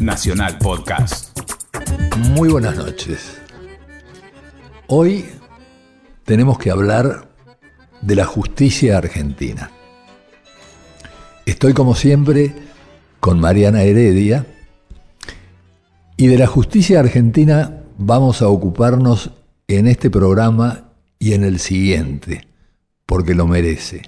[0.00, 1.36] Nacional Podcast.
[2.18, 3.40] Muy buenas noches.
[4.86, 5.24] Hoy
[6.24, 7.28] tenemos que hablar
[8.00, 9.72] de la justicia argentina.
[11.46, 12.54] Estoy como siempre
[13.18, 14.46] con Mariana Heredia
[16.16, 19.32] y de la justicia argentina vamos a ocuparnos
[19.66, 22.46] en este programa y en el siguiente,
[23.04, 24.02] porque lo merece.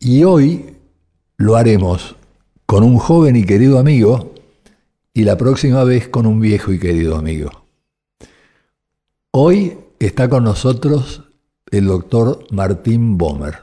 [0.00, 0.76] Y hoy
[1.36, 2.16] lo haremos
[2.66, 4.33] con un joven y querido amigo
[5.16, 7.50] y la próxima vez con un viejo y querido amigo.
[9.30, 11.22] Hoy está con nosotros
[11.70, 13.62] el doctor Martín Bomer.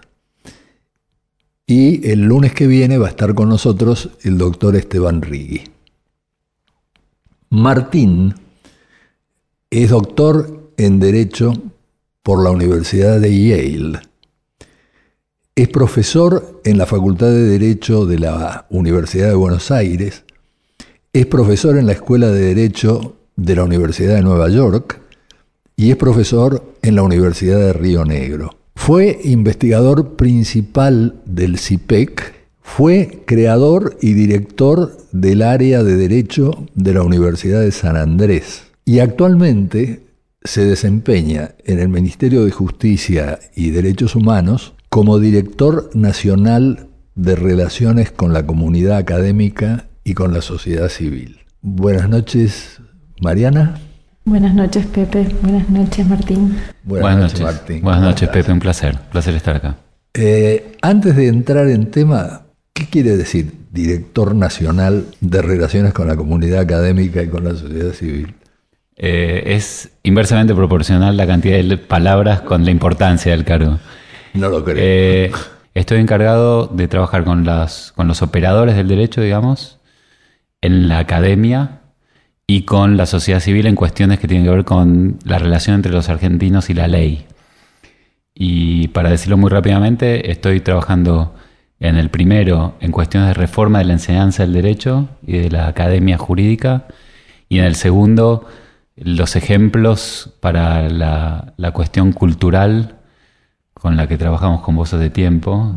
[1.68, 5.64] Y el lunes que viene va a estar con nosotros el doctor Esteban Rigui.
[7.50, 8.34] Martín
[9.70, 11.54] es doctor en Derecho
[12.24, 14.00] por la Universidad de Yale.
[15.56, 20.24] Es profesor en la Facultad de Derecho de la Universidad de Buenos Aires
[21.14, 25.02] es profesor en la Escuela de Derecho de la Universidad de Nueva York
[25.76, 28.56] y es profesor en la Universidad de Río Negro.
[28.76, 37.04] Fue investigador principal del CIPEC, fue creador y director del área de Derecho de la
[37.04, 40.04] Universidad de San Andrés y actualmente
[40.46, 48.12] se desempeña en el Ministerio de Justicia y Derechos Humanos como director nacional de Relaciones
[48.12, 51.40] con la Comunidad Académica y con la sociedad civil.
[51.62, 52.80] Buenas noches,
[53.22, 53.76] Mariana.
[54.24, 55.28] Buenas noches, Pepe.
[55.42, 56.58] Buenas noches, Martín.
[56.84, 57.82] Buenas, noches, Martín.
[57.82, 58.52] Buenas noches, Pepe.
[58.52, 58.96] Un placer.
[58.96, 59.78] Un placer estar acá.
[60.14, 66.16] Eh, antes de entrar en tema, ¿qué quiere decir director nacional de relaciones con la
[66.16, 68.36] comunidad académica y con la sociedad civil?
[68.98, 73.80] Eh, es inversamente proporcional la cantidad de palabras con la importancia del cargo.
[74.34, 74.78] No lo creo.
[74.78, 75.32] Eh,
[75.74, 79.80] estoy encargado de trabajar con, las, con los operadores del derecho, digamos,
[80.62, 81.82] en la academia
[82.48, 85.92] y con la sociedad civil en cuestiones que tienen que ver con la relación entre
[85.92, 87.26] los argentinos y la ley.
[88.36, 91.34] Y para decirlo muy rápidamente, estoy trabajando
[91.80, 95.68] en el primero en cuestiones de reforma de la enseñanza del derecho y de la
[95.68, 96.88] academia jurídica,
[97.50, 98.48] y en el segundo
[98.96, 102.96] los ejemplos para la, cuestión cultural
[103.74, 105.76] con la que trabajamos con Voces de Tiempo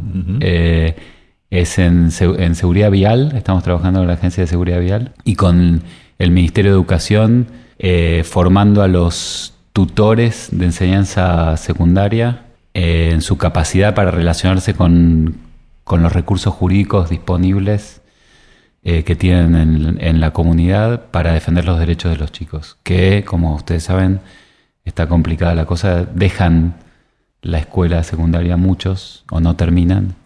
[1.54, 5.84] es en, seguridad vial, estamos trabajando con la Agencia de Seguridad Vial y con
[6.19, 7.47] el Ministerio de Educación
[7.78, 15.37] eh, formando a los tutores de enseñanza secundaria eh, en su capacidad para relacionarse con,
[15.88, 18.00] los recursos jurídicos disponibles
[18.82, 23.25] eh, que tienen en, en, la comunidad para defender los derechos de los chicos, que
[23.25, 24.19] como ustedes saben
[24.84, 26.75] está complicada la cosa, dejan
[27.42, 30.16] la escuela secundaria muchos o no terminan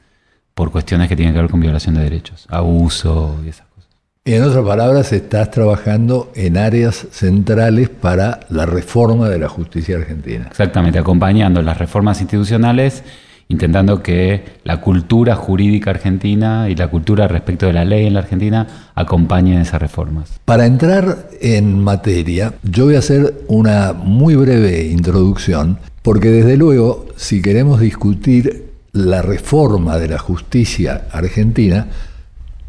[0.59, 3.91] por cuestiones que tienen que ver con violación de derechos, abuso y esas cosas.
[4.25, 10.49] En otras palabras, estás trabajando en áreas centrales para la reforma de la justicia argentina.
[10.51, 13.05] Exactamente, acompañando las reformas institucionales,
[13.47, 18.21] intentando que la cultura jurídica argentina y la cultura respecto de la ley en la
[18.21, 20.41] Argentina acompañen esas reformas.
[20.45, 27.07] Para entrar en materia, yo voy a hacer una muy breve introducción, porque desde luego,
[27.15, 31.89] si queremos discutir la reforma de la justicia argentina,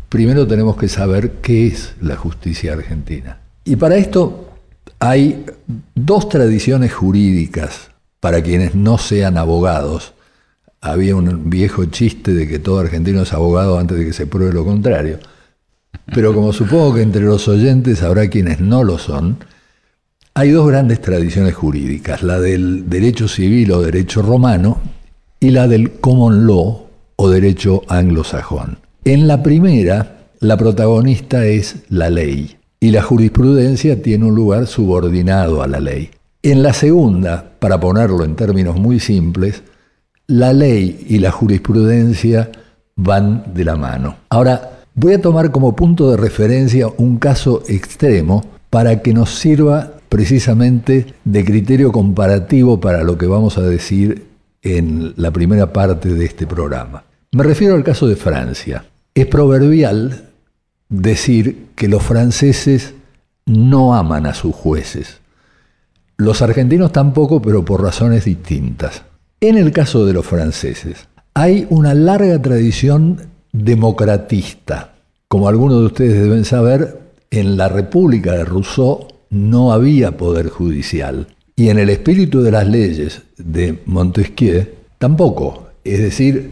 [0.09, 3.39] primero tenemos que saber qué es la justicia argentina.
[3.63, 4.49] Y para esto
[4.99, 5.45] hay
[5.95, 10.13] dos tradiciones jurídicas para quienes no sean abogados.
[10.81, 14.53] Había un viejo chiste de que todo argentino es abogado antes de que se pruebe
[14.53, 15.19] lo contrario.
[16.13, 19.37] Pero como supongo que entre los oyentes habrá quienes no lo son,
[20.33, 24.79] hay dos grandes tradiciones jurídicas, la del derecho civil o derecho romano
[25.39, 28.77] y la del common law o derecho anglosajón.
[29.05, 35.61] En la primera, la protagonista es la ley y la jurisprudencia tiene un lugar subordinado
[35.61, 36.09] a la ley.
[36.41, 39.63] En la segunda, para ponerlo en términos muy simples,
[40.27, 42.51] la ley y la jurisprudencia
[42.95, 44.17] van de la mano.
[44.29, 49.91] Ahora, voy a tomar como punto de referencia un caso extremo para que nos sirva
[50.07, 54.28] precisamente de criterio comparativo para lo que vamos a decir
[54.61, 57.03] en la primera parte de este programa.
[57.31, 58.85] Me refiero al caso de Francia.
[59.13, 60.29] Es proverbial
[60.89, 62.93] decir que los franceses
[63.45, 65.19] no aman a sus jueces.
[66.17, 69.03] Los argentinos tampoco, pero por razones distintas.
[69.41, 74.95] En el caso de los franceses, hay una larga tradición democratista.
[75.27, 76.99] Como algunos de ustedes deben saber,
[77.31, 81.27] en la República de Rousseau no había poder judicial.
[81.59, 84.65] Y en el espíritu de las leyes de Montesquieu
[84.97, 85.67] tampoco.
[85.83, 86.51] Es decir,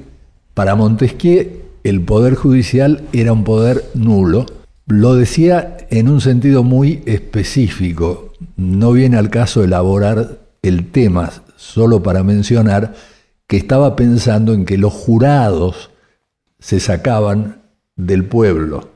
[0.54, 1.48] para Montesquieu
[1.86, 4.46] el poder judicial era un poder nulo
[4.86, 8.34] Lo decía en un sentido muy específico.
[8.58, 12.94] No viene al caso elaborar el tema solo para mencionar
[13.48, 15.90] que estaba pensando en que los jurados
[16.60, 17.62] se sacaban
[17.96, 18.90] del pueblo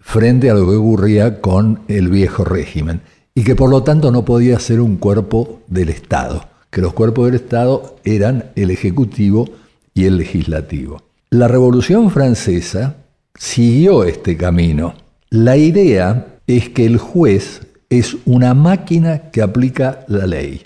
[0.00, 3.02] frente a lo que ocurría con el viejo régimen
[3.34, 7.26] y que por lo tanto no podía ser un cuerpo del Estado, que los cuerpos
[7.26, 9.48] del Estado eran el Ejecutivo
[9.92, 11.02] y el Legislativo.
[11.30, 12.96] La Revolución Francesa
[13.36, 14.94] siguió este camino.
[15.30, 20.62] La idea es que el juez es una máquina que aplica la ley.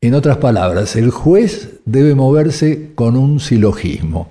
[0.00, 4.30] En otras palabras, el juez debe moverse con un silogismo.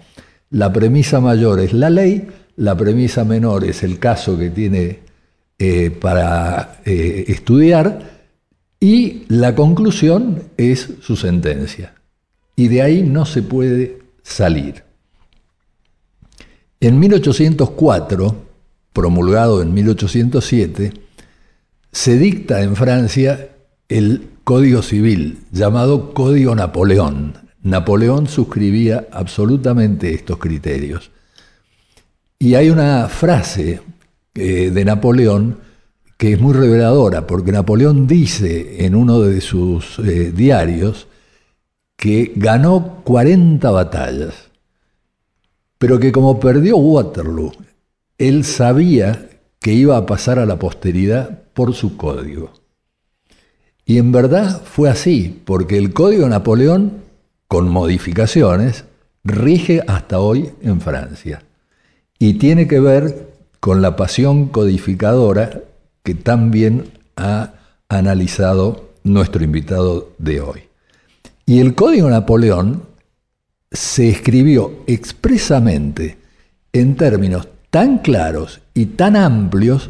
[0.50, 5.00] La premisa mayor es la ley, la premisa menor es el caso que tiene
[5.58, 8.16] eh, para eh, estudiar
[8.80, 11.96] y la conclusión es su sentencia.
[12.56, 14.84] Y de ahí no se puede salir.
[16.80, 18.36] En 1804,
[18.94, 20.94] promulgado en 1807,
[21.92, 23.50] se dicta en Francia
[23.88, 27.34] el Código Civil, llamado Código Napoleón.
[27.64, 31.12] Napoleón suscribía absolutamente estos criterios.
[32.38, 33.82] Y hay una frase
[34.36, 35.58] eh, de Napoleón
[36.18, 41.08] que es muy reveladora, porque Napoleón dice en uno de sus eh, diarios
[41.98, 44.34] que ganó 40 batallas,
[45.78, 47.52] pero que como perdió Waterloo,
[48.18, 49.30] él sabía
[49.60, 52.52] que iba a pasar a la posteridad por su código.
[53.86, 57.04] Y en verdad fue así, porque el Código Napoleón,
[57.48, 58.86] con modificaciones,
[59.24, 61.44] rige hasta hoy en Francia.
[62.18, 63.35] Y tiene que ver
[63.66, 65.64] con la pasión codificadora
[66.04, 66.84] que también
[67.16, 67.54] ha
[67.90, 70.60] analizado nuestro invitado de hoy.
[71.48, 72.84] Y el Código Napoleón
[73.72, 76.16] se escribió expresamente
[76.74, 79.90] en términos tan claros y tan amplios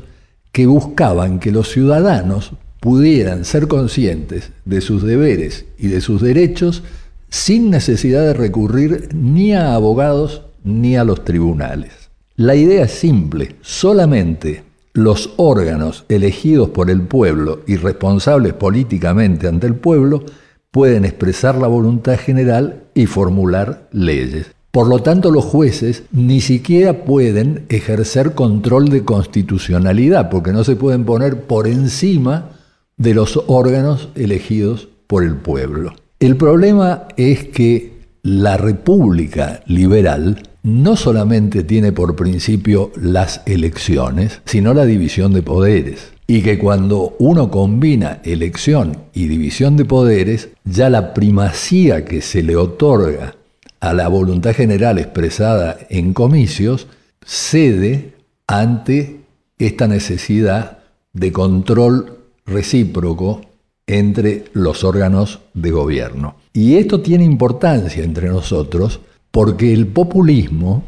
[0.53, 6.81] que buscaban que los ciudadanos pudieran ser conscientes de sus deberes y de sus derechos
[7.27, 12.04] sin necesidad de recurrir ni a abogados ni a los tribunales.
[12.37, 19.67] La idea es simple, solamente los órganos elegidos por el pueblo y responsables políticamente ante
[19.67, 20.25] el pueblo
[20.69, 24.47] pueden expresar la voluntad general y formular leyes.
[24.71, 30.75] Por lo tanto, los jueces ni siquiera pueden ejercer control de constitucionalidad, porque no se
[30.75, 32.49] pueden poner por encima
[32.97, 35.93] de los órganos elegidos por el pueblo.
[36.19, 37.93] El problema es que
[38.23, 46.11] la República Liberal no solamente tiene por principio las elecciones, sino la división de poderes.
[46.25, 52.41] Y que cuando uno combina elección y división de poderes, ya la primacía que se
[52.41, 53.35] le otorga
[53.79, 56.87] a la voluntad general expresada en comicios
[57.23, 58.15] cede
[58.47, 59.17] ante
[59.59, 60.79] esta necesidad
[61.13, 63.41] de control recíproco
[63.85, 66.37] entre los órganos de gobierno.
[66.53, 68.99] Y esto tiene importancia entre nosotros
[69.35, 70.85] porque el populismo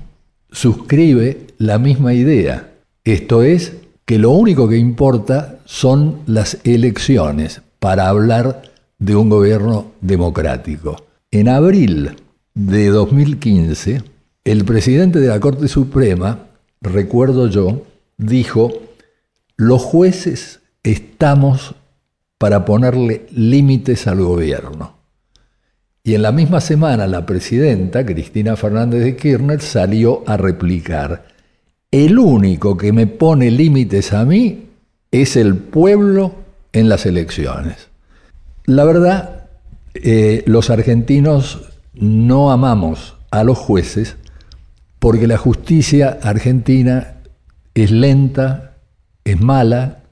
[0.49, 2.71] suscribe la misma idea.
[3.03, 3.73] Esto es
[4.05, 8.61] que lo único que importa son las elecciones para hablar
[8.99, 10.95] de un gobierno democrático.
[11.29, 12.11] En abril
[12.53, 14.03] de 2015,
[14.45, 16.47] el presidente de la Corte Suprema,
[16.79, 17.81] recuerdo yo,
[18.15, 18.71] dijo,
[19.57, 21.75] los jueces estamos
[22.37, 24.96] para ponerle límites al gobierno.
[26.07, 31.25] Y en la misma semana la presidenta, Cristina Fernández de Kirchner, salió a replicar,
[31.91, 34.69] el único que me pone límites a mí
[35.11, 36.33] es el pueblo
[36.71, 37.89] en las elecciones.
[38.63, 39.49] La verdad,
[39.95, 44.15] eh, los argentinos no amamos a los jueces
[44.99, 47.17] porque la justicia argentina
[47.73, 48.77] es lenta,
[49.25, 50.03] es mala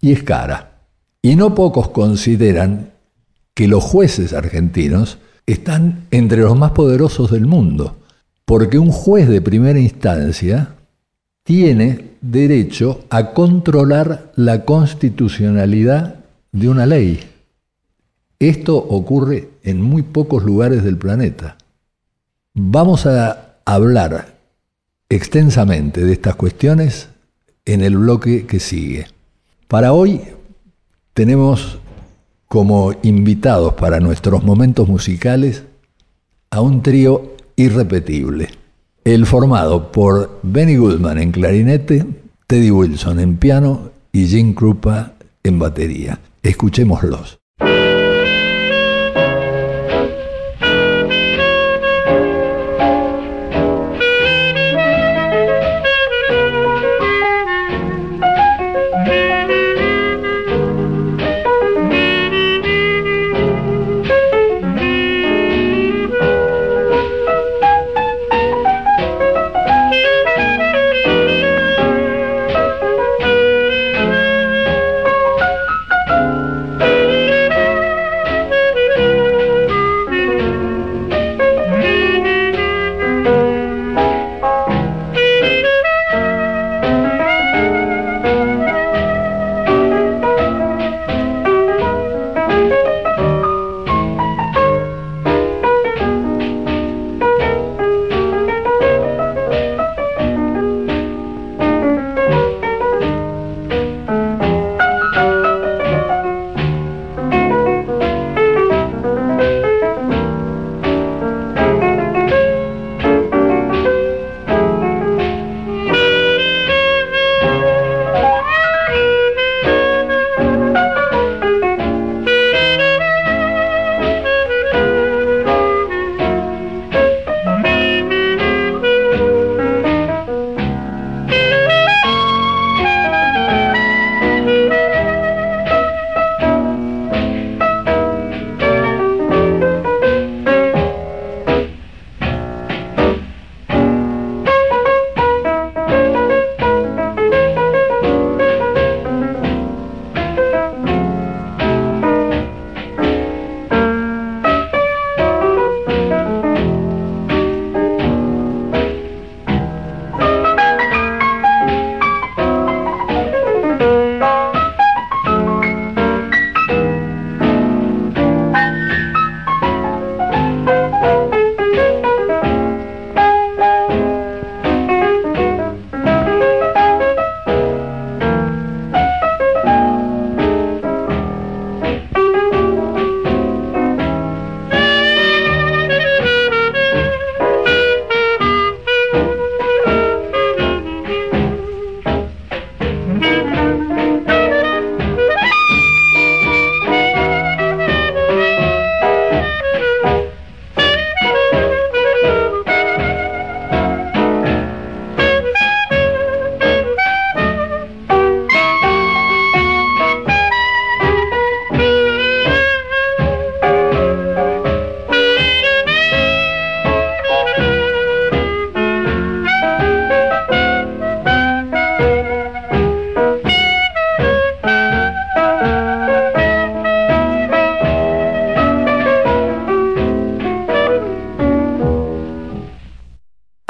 [0.00, 0.86] y es cara.
[1.20, 2.92] Y no pocos consideran
[3.52, 7.96] que los jueces argentinos están entre los más poderosos del mundo,
[8.44, 10.74] porque un juez de primera instancia
[11.42, 17.20] tiene derecho a controlar la constitucionalidad de una ley.
[18.38, 21.58] Esto ocurre en muy pocos lugares del planeta.
[22.54, 24.38] Vamos a hablar
[25.08, 27.08] extensamente de estas cuestiones
[27.64, 29.06] en el bloque que sigue.
[29.68, 30.20] Para hoy
[31.14, 31.78] tenemos
[32.48, 35.64] como invitados para nuestros momentos musicales
[36.50, 38.48] a un trío irrepetible.
[39.04, 42.06] El formado por Benny Goodman en clarinete,
[42.46, 46.20] Teddy Wilson en piano y Jim Krupa en batería.
[46.42, 47.38] Escuchémoslos.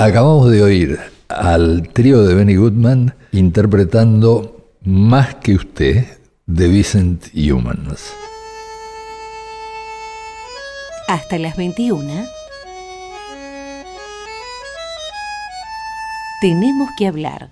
[0.05, 8.13] Acabamos de oír al trío de Benny Goodman interpretando Más que usted de Vincent Humans.
[11.09, 12.27] Hasta las 21.
[16.43, 17.49] Tenemos que hablar.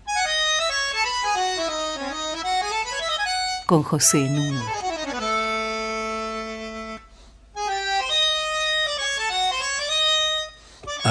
[3.64, 4.81] Con José Nuno.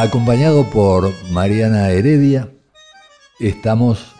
[0.02, 2.52] Acompañado por Mariana Heredia,
[3.40, 4.16] estamos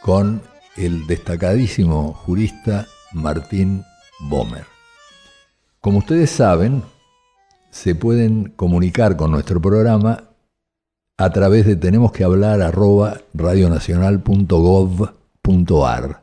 [0.00, 0.40] con
[0.78, 3.84] el destacadísimo jurista Martín
[4.18, 4.64] Bomer.
[5.82, 6.82] Como ustedes saben,
[7.70, 10.30] se pueden comunicar con nuestro programa
[11.18, 16.22] a través de tenemos que hablar arroba radionacional.gov.ar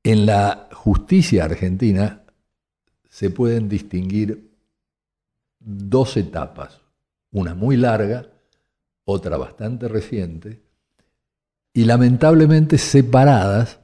[0.02, 2.24] en la justicia argentina
[3.08, 4.50] se pueden distinguir
[5.58, 6.80] dos etapas,
[7.30, 8.26] una muy larga,
[9.04, 10.62] otra bastante reciente,
[11.72, 13.80] y lamentablemente separadas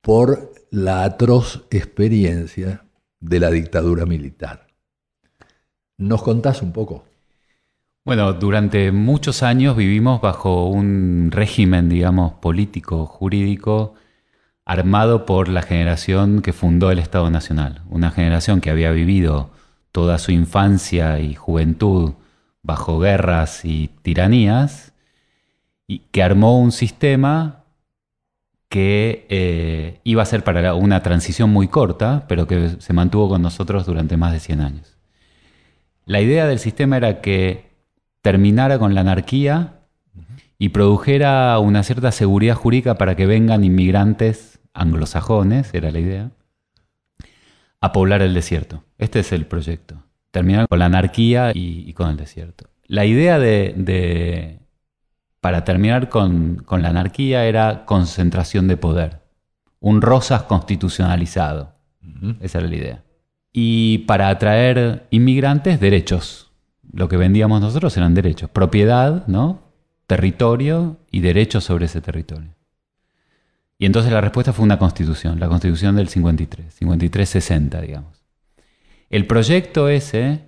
[0.00, 2.84] por la atroz experiencia
[3.20, 4.66] de la dictadura militar.
[5.96, 7.04] ¿Nos contás un poco?
[8.04, 13.94] Bueno, durante muchos años vivimos bajo un régimen, digamos, político, jurídico,
[14.64, 17.82] armado por la generación que fundó el Estado Nacional.
[17.88, 19.50] Una generación que había vivido
[19.92, 22.14] toda su infancia y juventud
[22.62, 24.93] bajo guerras y tiranías,
[25.86, 27.64] y que armó un sistema
[28.68, 33.42] que eh, iba a ser para una transición muy corta, pero que se mantuvo con
[33.42, 34.96] nosotros durante más de 100 años.
[36.06, 37.70] La idea del sistema era que
[38.20, 39.80] terminara con la anarquía
[40.58, 46.30] y produjera una cierta seguridad jurídica para que vengan inmigrantes anglosajones, era la idea,
[47.80, 48.82] a poblar el desierto.
[48.98, 50.02] Este es el proyecto.
[50.30, 52.64] Terminar con la anarquía y, con el desierto.
[52.86, 54.58] La idea de,
[55.44, 59.20] para terminar con, la anarquía era concentración de poder.
[59.78, 61.74] Un Rosas constitucionalizado.
[62.40, 63.04] Esa era la idea.
[63.52, 66.50] Y para atraer inmigrantes, derechos
[66.90, 69.60] lo que vendíamos nosotros eran derechos, propiedad, ¿no?
[70.06, 72.54] territorio y derechos sobre ese territorio.
[73.76, 78.24] Y entonces la respuesta fue una constitución, la constitución del 53, 53-60, digamos.
[79.10, 80.40] El proyecto ese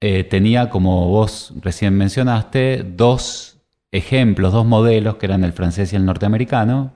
[0.00, 3.51] eh, tenía, como vos recién mencionaste, dos
[3.92, 6.92] ejemplos, dos modelos, que eran el francés y el norteamericano,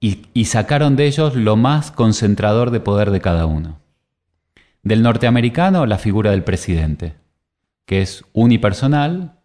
[0.00, 3.80] y sacaron de ellos lo más concentrador de poder de cada uno.
[4.82, 7.14] Del norteamericano, la figura del presidente,
[7.86, 9.36] que es unipersonal,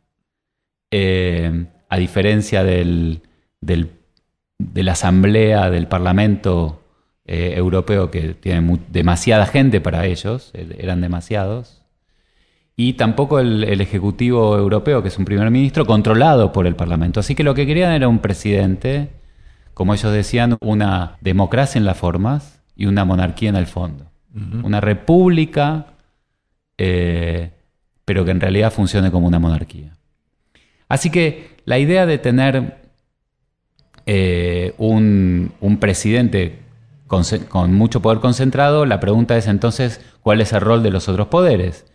[0.92, 3.22] eh, a diferencia del,
[3.62, 6.84] de la Asamblea del Parlamento
[7.26, 11.81] eh, Europeo, que tiene demasiada gente para ellos, eh, eran demasiados,
[12.76, 17.20] y tampoco el, el, Ejecutivo Europeo, que es un primer ministro, controlado por el Parlamento.
[17.20, 19.10] Así que lo que querían era un presidente,
[19.74, 24.80] como ellos decían, una democracia en las formas y una monarquía en el fondo una
[24.80, 25.88] república,
[26.78, 27.52] eh,
[28.06, 29.94] pero que en realidad funcione como una monarquía.
[30.88, 32.78] Así que la idea de tener
[34.06, 36.60] eh, un, presidente
[37.08, 41.08] con, con, mucho poder concentrado, la pregunta es entonces, ¿cuál es el rol de los
[41.08, 41.86] otros poderes?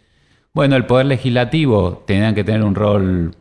[0.56, 3.36] Bueno, el poder legislativo tenía que tener un rol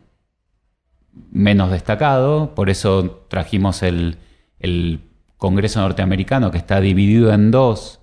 [1.30, 4.18] menos destacado, por eso trajimos el,
[4.58, 5.00] el
[5.38, 8.02] Congreso norteamericano que está dividido en dos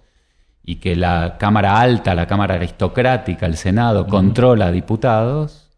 [0.63, 5.69] y que la Cámara Alta, la Cámara Aristocrática, el Senado, controla a diputados,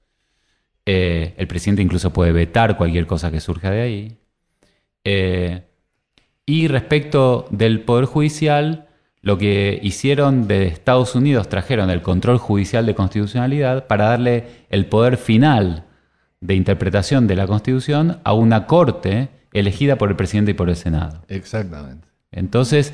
[0.86, 4.18] eh, el presidente incluso puede vetar cualquier cosa que surja de ahí.
[5.04, 5.68] Eh,
[6.46, 8.85] y respecto del Poder Judicial,
[9.26, 14.86] lo que hicieron de Estados Unidos, trajeron el control judicial de constitucionalidad para darle el
[14.86, 15.86] poder final
[16.42, 20.76] de interpretación de la Constitución a una corte elegida por el presidente y por el
[20.76, 21.24] Senado.
[21.28, 22.08] Exactamente.
[22.32, 22.94] Entonces,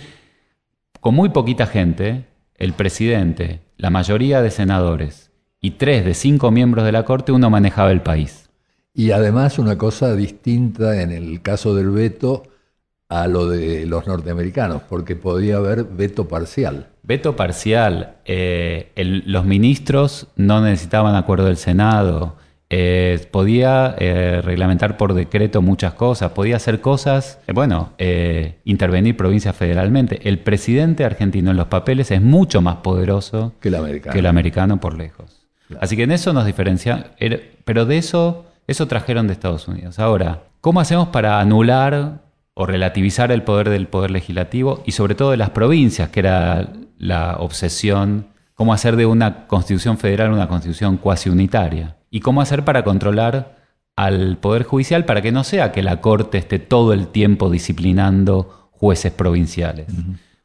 [1.01, 6.85] con muy poquita gente, el presidente, la mayoría de senadores y tres de cinco miembros
[6.85, 8.49] de la Corte, uno manejaba el país.
[8.93, 12.43] Y además una cosa distinta en el caso del veto
[13.11, 16.87] a lo de los norteamericanos, porque podía haber veto parcial.
[17.03, 18.15] Veto parcial.
[18.23, 18.91] Eh,
[19.25, 22.37] los ministros no necesitaban acuerdo del Senado.
[22.73, 27.89] eh, podía eh, reglamentar por decreto muchas cosas, podía hacer cosas, eh, bueno,
[28.63, 30.21] intervenir provincias federalmente.
[30.23, 34.13] El presidente argentino en los papeles es mucho más poderoso Que el americano.
[34.13, 35.45] que el americano por lejos.
[35.81, 37.11] Así que en eso nos diferencia,
[37.65, 39.99] pero de eso, eso trajeron de Estados Unidos.
[39.99, 42.21] Ahora, ¿cómo hacemos para anular
[42.53, 46.73] o relativizar el poder del poder legislativo y sobre todo de las provincias, que era
[46.97, 51.97] la obsesión, cómo hacer de una constitución federal una constitución cuasi unitaria?
[52.09, 53.57] ¿Y cómo hacer para controlar
[53.95, 58.69] al poder judicial para que no sea que la corte esté todo el tiempo disciplinando
[58.71, 59.87] jueces provinciales?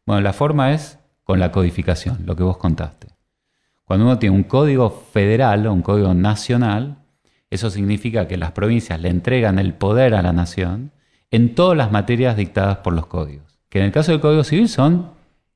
[0.04, 3.08] Bueno, la forma es con la codificación, lo que vos contaste.
[3.84, 6.98] Cuando uno tiene un código federal o un código nacional,
[7.50, 10.92] eso significa que las provincias le entregan el poder a la nación
[11.30, 13.58] en todas las materias dictadas por los códigos.
[13.68, 15.10] Que en el caso del Código Civil son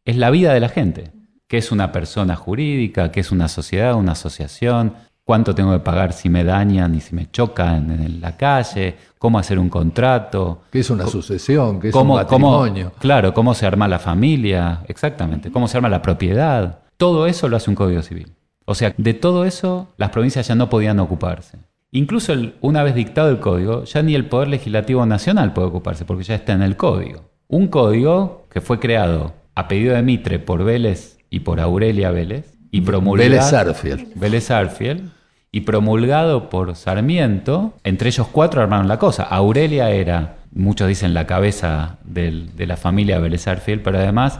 [0.05, 1.13] es la vida de la gente,
[1.47, 6.13] que es una persona jurídica, que es una sociedad, una asociación, cuánto tengo que pagar
[6.13, 10.81] si me dañan y si me chocan en la calle, cómo hacer un contrato, Que
[10.81, 12.93] es una sucesión, que es cómo, un cómo- matrimonio.
[12.99, 16.81] claro, cómo se arma la familia, exactamente, cómo se arma la propiedad.
[16.97, 18.33] Todo eso lo hace un código civil.
[18.65, 21.59] O sea, de todo eso las provincias ya no podían ocuparse.
[21.93, 26.05] Incluso el- una vez dictado el código, ya ni el Poder Legislativo Nacional puede ocuparse,
[26.05, 27.31] porque ya está en el código.
[27.49, 32.55] Un código que fue creado a pedido de Mitre por Vélez y por Aurelia Vélez,
[32.71, 33.29] y promulgado...
[33.31, 34.07] Vélez Arfield.
[34.15, 35.11] Vélez Arfield,
[35.53, 39.25] y promulgado por Sarmiento, entre ellos cuatro armaron la cosa.
[39.25, 44.39] Aurelia era, muchos dicen, la cabeza del- de la familia Vélez Arfield, pero además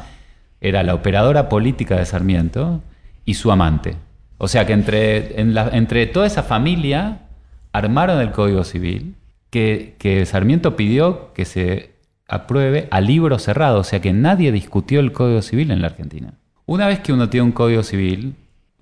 [0.61, 2.81] era la operadora política de Sarmiento
[3.25, 3.97] y su amante.
[4.39, 7.23] O sea que entre, en la- entre toda esa familia
[7.73, 9.15] armaron el Código Civil
[9.51, 11.91] que, que Sarmiento pidió que se
[12.29, 16.35] apruebe a libro cerrado, o sea que nadie discutió el Código Civil en la Argentina.
[16.67, 18.37] Una vez que uno tiene un Código Civil,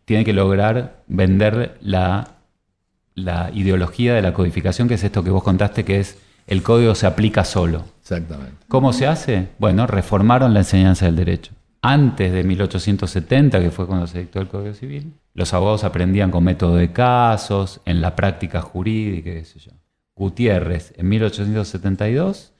[0.04, 2.28] tiene que lograr vender la,
[3.14, 6.94] la ideología de la codificación, que es esto que vos contaste, que es el código
[6.94, 7.84] se aplica solo.
[8.00, 8.54] Exactamente.
[8.68, 9.48] ¿Cómo se hace?
[9.58, 11.52] Bueno, reformaron la enseñanza del derecho.
[11.80, 16.42] Antes de 1870, que fue cuando se dictó el Código Civil, los abogados aprendían con
[16.42, 19.72] método de casos, en la práctica jurídica, qué sé yo.
[20.16, 22.52] Gutiérrez, en 1872,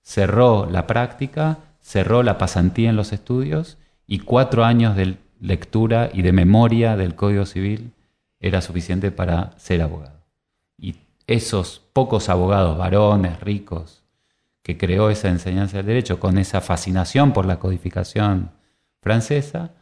[0.00, 6.22] cerró la práctica, cerró la pasantía en los estudios y cuatro años de lectura y
[6.22, 7.92] de memoria del Código Civil
[8.40, 10.20] era suficiente para ser abogado.
[10.78, 14.02] Y esos pocos abogados, varones, ricos,
[14.62, 18.50] que creó esa enseñanza del derecho con esa fascinación por la codificación
[19.02, 19.72] francesa,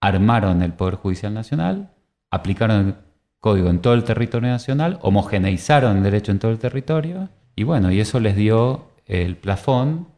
[0.00, 1.90] armaron el Poder Judicial Nacional,
[2.30, 2.94] aplicaron el
[3.38, 7.92] código en todo el territorio nacional, homogeneizaron el derecho en todo el territorio, y bueno,
[7.92, 10.08] y eso les dio el plafón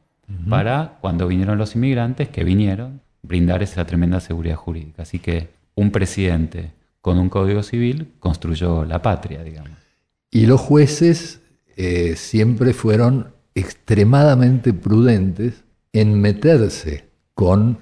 [0.48, 5.02] para cuando vinieron los inmigrantes, que vinieron, brindar esa tremenda seguridad jurídica.
[5.02, 9.72] Así que un presidente con un código civil construyó la patria, digamos.
[10.30, 11.42] Y los jueces
[11.76, 17.78] eh, siempre fueron extremadamente prudentes en meterse con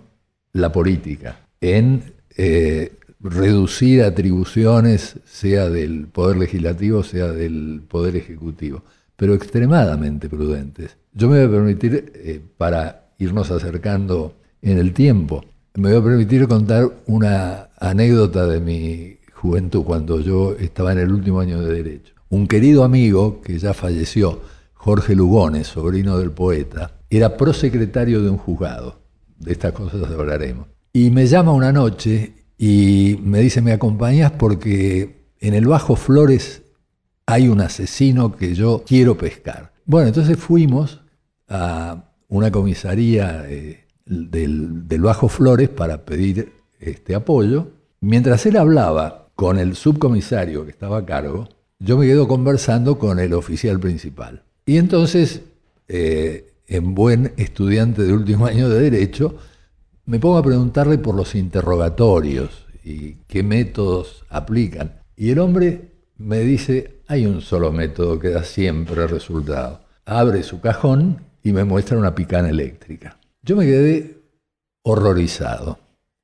[0.52, 8.82] la política, en eh, reducir atribuciones, sea del Poder Legislativo, sea del Poder Ejecutivo,
[9.16, 10.96] pero extremadamente prudentes.
[11.12, 16.04] Yo me voy a permitir, eh, para irnos acercando en el tiempo, me voy a
[16.04, 21.72] permitir contar una anécdota de mi juventud cuando yo estaba en el último año de
[21.72, 22.14] Derecho.
[22.28, 24.40] Un querido amigo que ya falleció,
[24.74, 29.00] Jorge Lugones, sobrino del poeta, era prosecretario de un juzgado.
[29.40, 30.68] De estas cosas hablaremos.
[30.92, 34.32] Y me llama una noche y me dice, ¿me acompañas?
[34.32, 36.62] Porque en el Bajo Flores
[37.26, 39.72] hay un asesino que yo quiero pescar.
[39.84, 41.00] Bueno, entonces fuimos
[41.48, 47.68] a una comisaría eh, del, del Bajo Flores para pedir este apoyo.
[48.00, 51.48] Mientras él hablaba con el subcomisario que estaba a cargo,
[51.78, 54.42] yo me quedo conversando con el oficial principal.
[54.66, 55.40] Y entonces,
[55.88, 59.34] eh, en buen estudiante de último año de Derecho,
[60.06, 65.02] me pongo a preguntarle por los interrogatorios y qué métodos aplican.
[65.16, 69.80] Y el hombre me dice, hay un solo método que da siempre resultado.
[70.04, 73.18] Abre su cajón y me muestra una picana eléctrica.
[73.42, 74.18] Yo me quedé
[74.82, 75.80] horrorizado.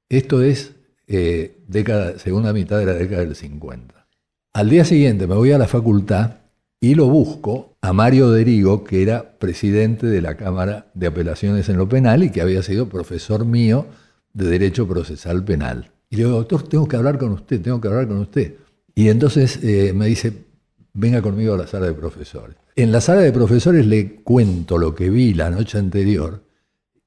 [0.09, 0.75] Esto es
[1.09, 4.07] eh, década, segunda mitad de la década del 50.
[4.53, 6.37] Al día siguiente me voy a la facultad
[6.81, 11.79] y lo busco a Mario Derigo, que era presidente de la Cámara de Apelaciones en
[11.79, 13.87] lo Penal y que había sido profesor mío
[14.33, 15.91] de Derecho Procesal Penal.
[16.11, 18.55] Y le digo, doctor, tengo que hablar con usted, tengo que hablar con usted.
[18.95, 20.33] Y entonces eh, me dice,
[20.93, 22.57] venga conmigo a la sala de profesores.
[22.77, 26.43] En la sala de profesores le cuento lo que vi la noche anterior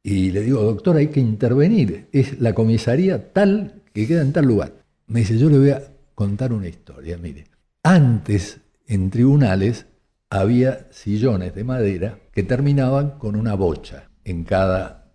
[0.01, 2.07] y le digo, doctor, hay que intervenir.
[2.11, 4.73] Es la comisaría tal que queda en tal lugar.
[5.07, 5.83] Me dice, yo le voy a
[6.15, 7.45] contar una historia, mire.
[7.83, 9.85] Antes en tribunales
[10.31, 15.11] había sillones de madera que terminaban con una bocha en cada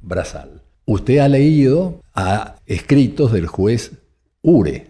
[0.00, 0.62] brazal.
[0.86, 3.92] Usted ha leído a escritos del juez
[4.42, 4.86] Ure,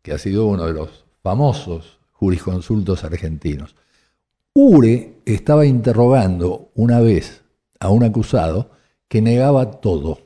[0.00, 3.76] que ha sido uno de los famosos jurisconsultos argentinos.
[4.54, 7.42] Ure estaba interrogando una vez
[7.80, 8.70] a un acusado
[9.08, 10.20] que negaba todo.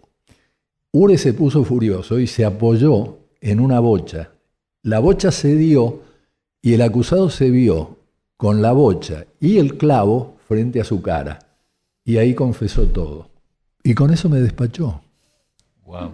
[0.92, 4.31] Ure se puso furioso y se apoyó en una bocha.
[4.83, 6.08] La bocha cedió
[6.62, 7.99] y el acusado se vio
[8.37, 11.40] con la bocha y el clavo frente a su cara.
[12.05, 13.31] Y ahí confesó todo.
[13.83, 15.03] Y con eso me despachó.
[15.85, 16.12] Wow.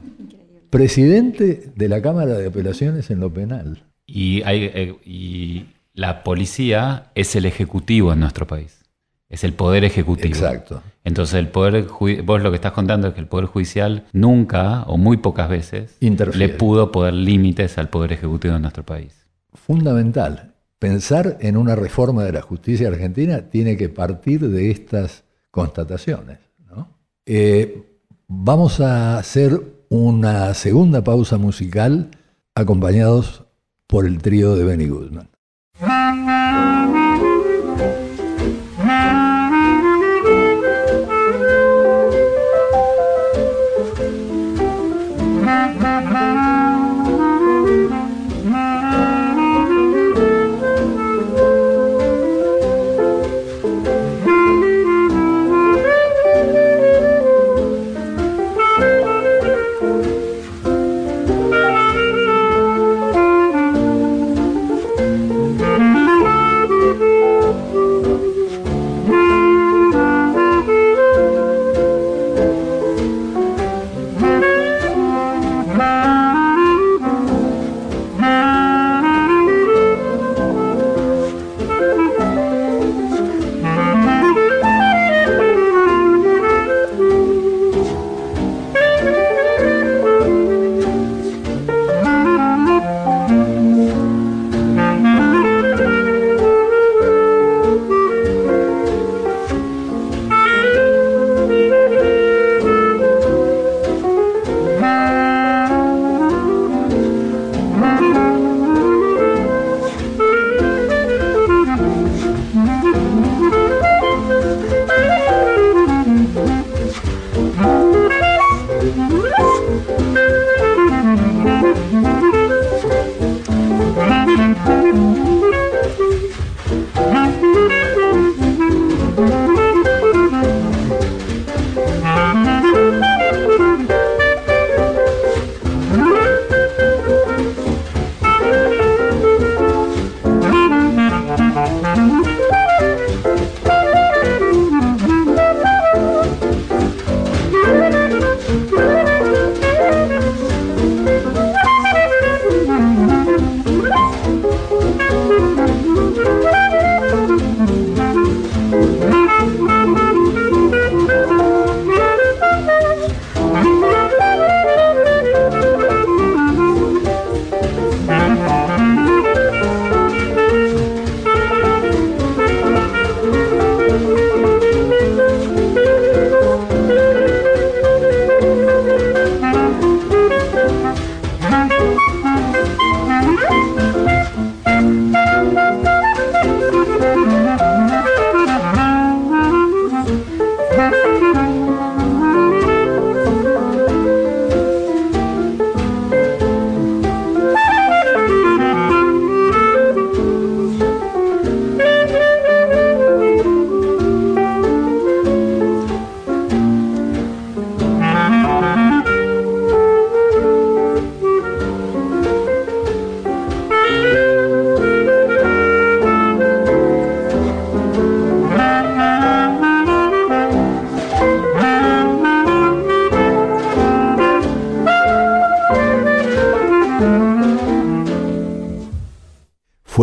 [0.70, 3.85] Presidente de la Cámara de Apelaciones en lo penal.
[4.07, 8.80] Y, hay, eh, y la policía es el ejecutivo en nuestro país.
[9.28, 10.35] Es el poder ejecutivo.
[10.35, 10.83] Exacto.
[11.04, 11.87] Entonces, el poder
[12.24, 15.96] vos lo que estás contando es que el poder judicial nunca o muy pocas veces
[16.00, 16.52] Interfiere.
[16.52, 19.23] le pudo poner límites al poder ejecutivo de nuestro país.
[19.54, 20.54] Fundamental.
[20.78, 26.38] Pensar en una reforma de la justicia argentina tiene que partir de estas constataciones.
[26.68, 26.98] ¿no?
[27.24, 32.10] Eh, vamos a hacer una segunda pausa musical
[32.54, 33.44] acompañados
[33.86, 35.28] por el trío de Benny Goodman.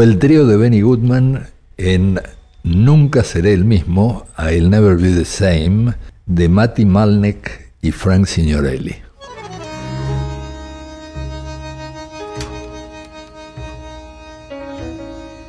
[0.02, 2.20] El trío de Benny Goodman en
[2.64, 5.94] Nunca seré el mismo, I'll Never Be the Same,
[6.26, 8.96] de Matti Malnek y Frank Signorelli.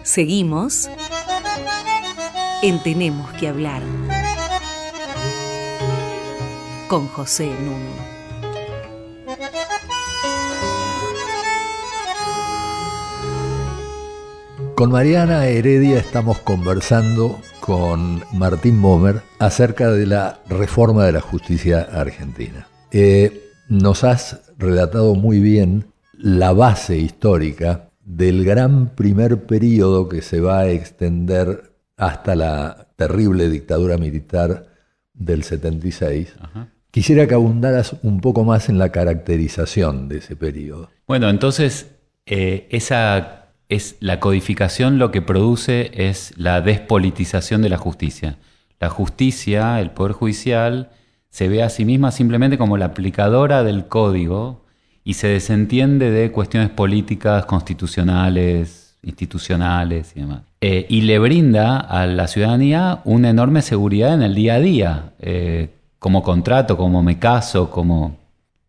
[0.03, 0.91] Seguimos
[2.63, 3.81] en Tenemos que hablar
[6.89, 8.12] con José Nuno.
[14.75, 21.83] Con Mariana Heredia estamos conversando con Martín Bomer acerca de la reforma de la justicia
[21.83, 22.67] argentina.
[22.91, 30.41] Eh, nos has relatado muy bien la base histórica del gran primer periodo que se
[30.41, 34.67] va a extender hasta la terrible dictadura militar
[35.13, 36.35] del 76.
[36.91, 40.91] Quisiera que abundaras un poco más en la caracterización de ese periodo.
[41.07, 41.91] Bueno, entonces
[42.27, 43.42] eh, esa
[43.75, 48.37] es la codificación lo que produce es la despolitización de la justicia.
[48.79, 50.91] La justicia, el poder judicial,
[51.31, 54.67] se ve a sí misma simplemente como la aplicadora del código
[55.05, 60.43] y se desentiende de cuestiones políticas, constitucionales, institucionales y demás.
[60.61, 65.13] Eh, y le brinda a la ciudadanía una enorme seguridad en el día a día,
[65.19, 68.17] eh, como contrato, como me caso, como...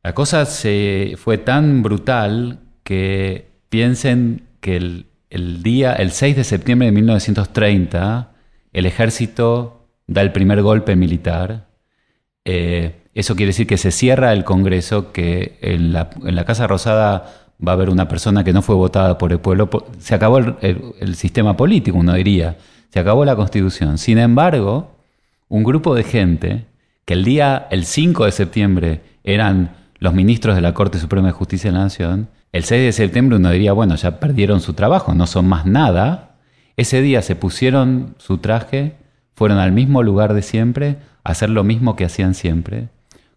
[0.02, 6.86] La cosa se fue tan brutal que piensen que el, día, el 6 de septiembre
[6.86, 8.32] de 1930,
[8.71, 11.67] el ejército da el primer golpe militar.
[12.45, 17.73] Eh, eso quiere decir que se cierra el Congreso, que en la, Casa Rosada va
[17.73, 19.69] a haber una persona que no fue votada por el pueblo.
[19.99, 22.58] Se acabó el, sistema político, uno diría.
[22.89, 23.97] Se acabó la Constitución.
[23.97, 24.95] Sin embargo,
[25.49, 26.65] un grupo de gente
[27.04, 31.34] que el día, el 5 de septiembre, eran los ministros de la Corte Suprema de
[31.34, 35.13] Justicia de la Nación, el 6 de septiembre uno diría, bueno, ya perdieron su trabajo,
[35.13, 36.38] no son más nada.
[36.78, 38.96] Ese día se pusieron su traje,
[39.36, 42.89] fueron al mismo lugar de siempre, a hacer lo mismo que hacían siempre,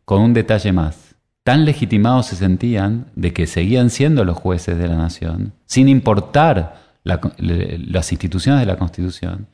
[0.05, 1.16] con un detalle más.
[1.42, 6.76] Tan legitimados se sentían de que seguían siendo los jueces de la nación, sin importar
[7.05, 9.46] las instituciones de la Constitución,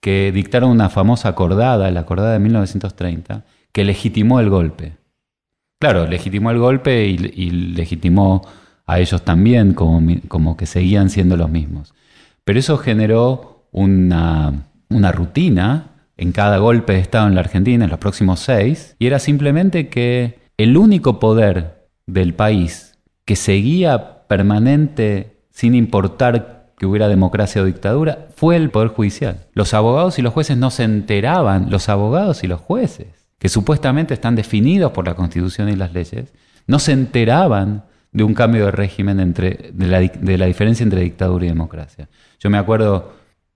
[0.00, 4.96] que dictaron una famosa acordada, la acordada de 1930, que legitimó el golpe.
[5.78, 8.46] Claro, legitimó el golpe y, legitimó
[8.86, 11.94] a ellos también como, que seguían siendo los mismos.
[12.44, 17.90] Pero eso generó una, una rutina en cada golpe de Estado en la Argentina, en
[17.90, 25.36] los próximos seis, y era simplemente que el único poder del país que seguía permanente
[25.50, 29.46] sin importar que hubiera democracia o dictadura fue el Poder Judicial.
[29.52, 33.06] Los abogados y los jueces no se enteraban, los abogados y los jueces,
[33.38, 36.32] que supuestamente están definidos por la Constitución y las leyes,
[36.66, 41.48] no se enteraban de un cambio de régimen entre, de la, diferencia entre dictadura y
[41.48, 42.08] democracia.
[42.38, 43.12] Yo me acuerdo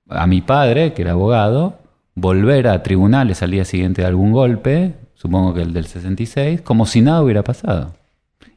[0.09, 1.79] a mi padre, que era abogado,
[2.15, 6.87] volver a tribunales al día siguiente de algún golpe, supongo que el del 66, como
[6.87, 7.93] si nada hubiera pasado.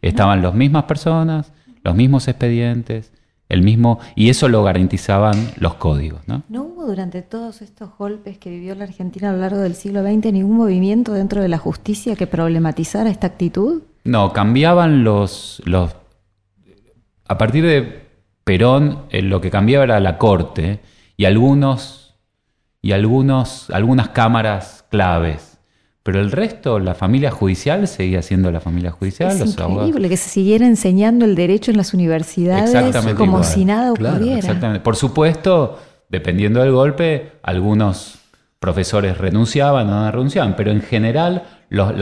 [0.01, 1.51] Estaban las mismas personas,
[1.83, 3.11] los mismos expedientes,
[3.49, 6.21] el mismo, y eso lo garantizaban los códigos.
[6.27, 6.43] ¿no?
[6.49, 10.03] ¿No hubo durante todos estos golpes que vivió la Argentina a lo largo del siglo
[10.03, 13.81] XX ningún movimiento dentro de la justicia que problematizara esta actitud?
[14.09, 15.95] No, cambiaban los, los...
[17.27, 18.07] A partir de
[18.43, 20.79] Perón, eh, lo que cambiaba era la corte
[21.15, 21.99] y algunos
[22.81, 25.57] y algunos, algunas cámaras claves.
[26.01, 29.31] Pero el resto, la familia judicial seguía siendo la familia judicial.
[29.31, 34.39] Es increíble que se siguiera enseñando el derecho en las universidades como si nada ocurriera.
[34.39, 34.79] exactamente.
[34.79, 35.77] Por supuesto,
[36.09, 38.19] dependiendo del golpe, algunos
[38.59, 41.93] profesores renunciaban o no renunciaban, pero en general los,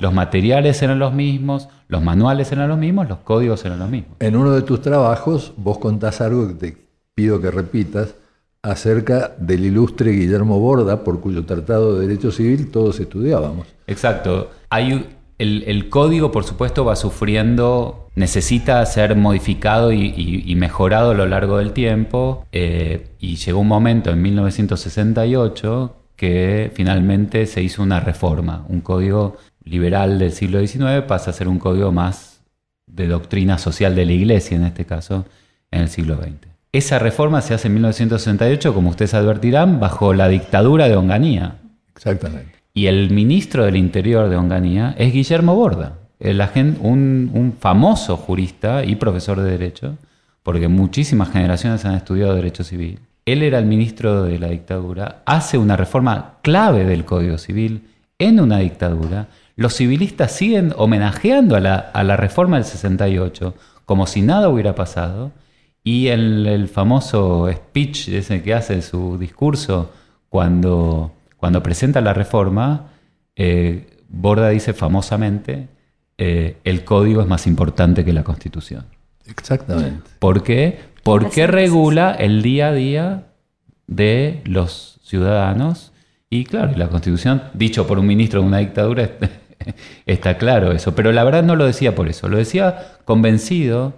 [0.00, 4.16] los, materiales eran los mismos, los manuales eran los mismos, los códigos eran los mismos.
[4.20, 6.76] En uno de tus trabajos vos contás algo que te
[7.14, 8.14] pido que repitas
[8.62, 13.66] acerca del ilustre Guillermo Borda, por cuyo tratado de Derecho Civil todos estudiábamos.
[13.86, 14.50] Exacto.
[14.70, 15.06] Hay,
[15.38, 21.72] el, código, por supuesto, va sufriendo, necesita ser modificado y, mejorado a lo largo del
[21.72, 22.46] tiempo.
[22.52, 28.64] Eh, y llegó un momento en 1968 que finalmente se hizo una reforma.
[28.68, 32.40] Un código liberal del siglo XIX pasa a ser un código más
[32.86, 35.26] de doctrina social de la Iglesia, en este caso,
[35.70, 36.48] en el siglo XX.
[36.72, 41.56] Esa reforma se hace en 1968, como ustedes advertirán, bajo la dictadura de Onganía.
[41.94, 42.52] Exactamente.
[42.72, 46.42] Y el ministro del Interior de Onganía es Guillermo Borda, el
[46.80, 49.96] un, un famoso jurista y profesor de Derecho,
[50.42, 55.58] porque muchísimas generaciones han estudiado Derecho Civil él era el ministro de la dictadura, hace
[55.58, 62.16] una reforma clave del Código Civil en una dictadura, los civilistas siguen homenajeando a la,
[62.16, 65.32] reforma del 68 como si nada hubiera pasado,
[65.82, 69.92] y el, el famoso speech ese que hace su discurso
[70.28, 72.88] cuando, cuando presenta la reforma,
[73.36, 75.68] eh, Borda dice famosamente,
[76.16, 78.84] eh, el código es más importante que la constitución.
[79.26, 80.10] Exactamente.
[80.18, 80.78] ¿Por qué?
[81.04, 83.26] Porque regula el día a día
[83.86, 85.92] de los ciudadanos.
[86.30, 89.10] Y claro, la constitución, dicho por un ministro de una dictadura,
[90.06, 90.94] está claro eso.
[90.94, 93.92] Pero la verdad no lo decía por eso, lo decía convencido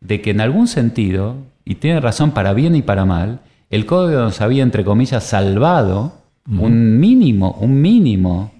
[0.00, 4.20] de que en algún sentido, y tiene razón para bien y para mal, el código
[4.20, 6.12] nos había, entre comillas, salvado
[6.46, 8.52] un mínimo, un mínimo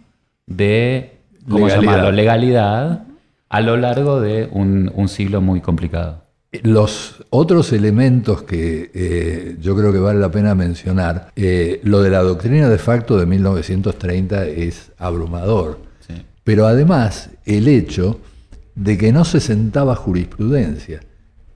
[0.47, 1.93] de, ¿cómo Legalidad.
[1.93, 2.13] llamarlo?
[2.13, 3.05] Legalidad
[3.49, 6.23] a lo largo de un, un siglo muy complicado.
[6.63, 12.11] Los otros elementos que eh, yo creo que vale la pena mencionar, eh, lo de
[12.11, 16.15] la doctrina de facto de 1930 es abrumador, Sí.
[16.43, 18.19] pero además el hecho
[18.75, 21.01] de que no se sentaba jurisprudencia,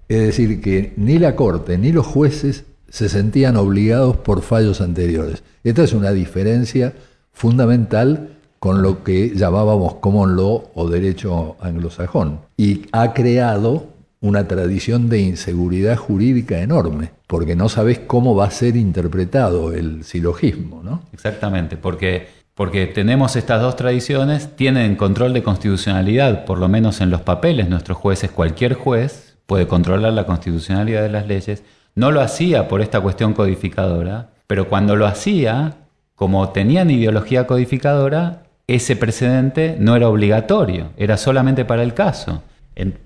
[0.08, 5.42] es decir, que ni la Corte ni los jueces se sentían obligados por fallos anteriores.
[5.64, 6.92] Esta es una diferencia
[7.32, 8.28] fundamental
[8.60, 12.38] con lo que llamábamos common law o derecho anglosajón.
[12.56, 13.88] Y ha creado
[14.24, 20.02] una tradición de inseguridad jurídica enorme, porque no sabes cómo va a ser interpretado el
[20.02, 21.02] silogismo, ¿no?
[21.12, 27.10] Exactamente, porque, porque tenemos estas dos tradiciones, tienen control de constitucionalidad, por lo menos en
[27.10, 31.62] los papeles, nuestros jueces, cualquier juez puede controlar la constitucionalidad de las leyes.
[31.94, 35.74] No lo hacía por esta cuestión codificadora, pero cuando lo hacía,
[36.14, 42.42] como tenían ideología codificadora, ese precedente no era obligatorio, era solamente para el caso.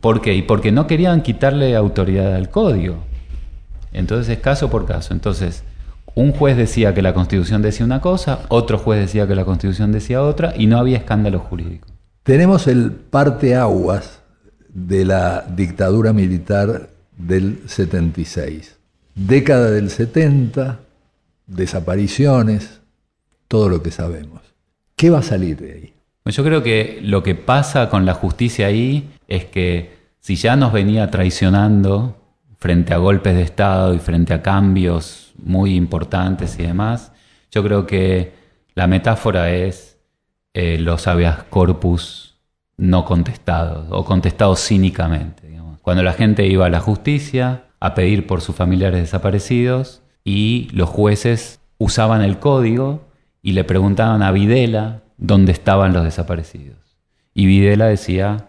[0.01, 0.35] ¿Por qué?
[0.35, 2.97] Y porque no querían quitarle autoridad al código.
[3.93, 5.13] Entonces es caso por caso.
[5.13, 5.63] Entonces,
[6.15, 9.93] un juez decía que la Constitución decía una cosa, otro juez decía que la Constitución
[9.93, 11.87] decía otra, y no había escándalo jurídico.
[12.23, 14.21] Tenemos el parteaguas
[14.69, 18.77] de la dictadura militar del 76.
[19.15, 20.81] Década del 70,
[21.47, 22.81] desapariciones,
[23.49, 24.43] todo lo que sabemos.
[24.97, 25.95] ¿Qué va a salir de ahí?
[26.25, 30.57] Bueno, Yo creo que lo que pasa con la justicia ahí es que si ya
[30.57, 32.17] nos venía traicionando
[32.59, 37.13] frente a golpes de Estado y frente a cambios muy importantes y demás,
[37.53, 38.35] yo creo que
[38.75, 39.99] la metáfora es
[40.55, 42.37] eh, los habeas corpus
[42.77, 45.49] no contestados o contestados cínicamente.
[45.83, 50.89] Cuando la gente iba a la justicia a pedir por sus familiares desaparecidos y los
[50.89, 53.09] jueces usaban el código
[53.41, 56.99] y le preguntaban a Videla dónde estaban los desaparecidos.
[57.33, 58.48] Y Videla decía,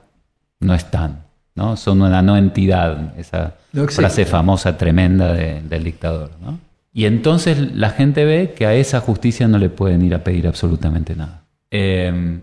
[0.59, 1.23] no están,
[1.55, 1.77] ¿no?
[1.77, 6.59] Son una no entidad, esa No frase famosa, tremenda de- del dictador, ¿no?
[6.93, 10.47] Y entonces la gente ve que a esa justicia no le pueden ir a pedir
[10.47, 11.43] absolutamente nada.
[11.71, 12.39] Eh,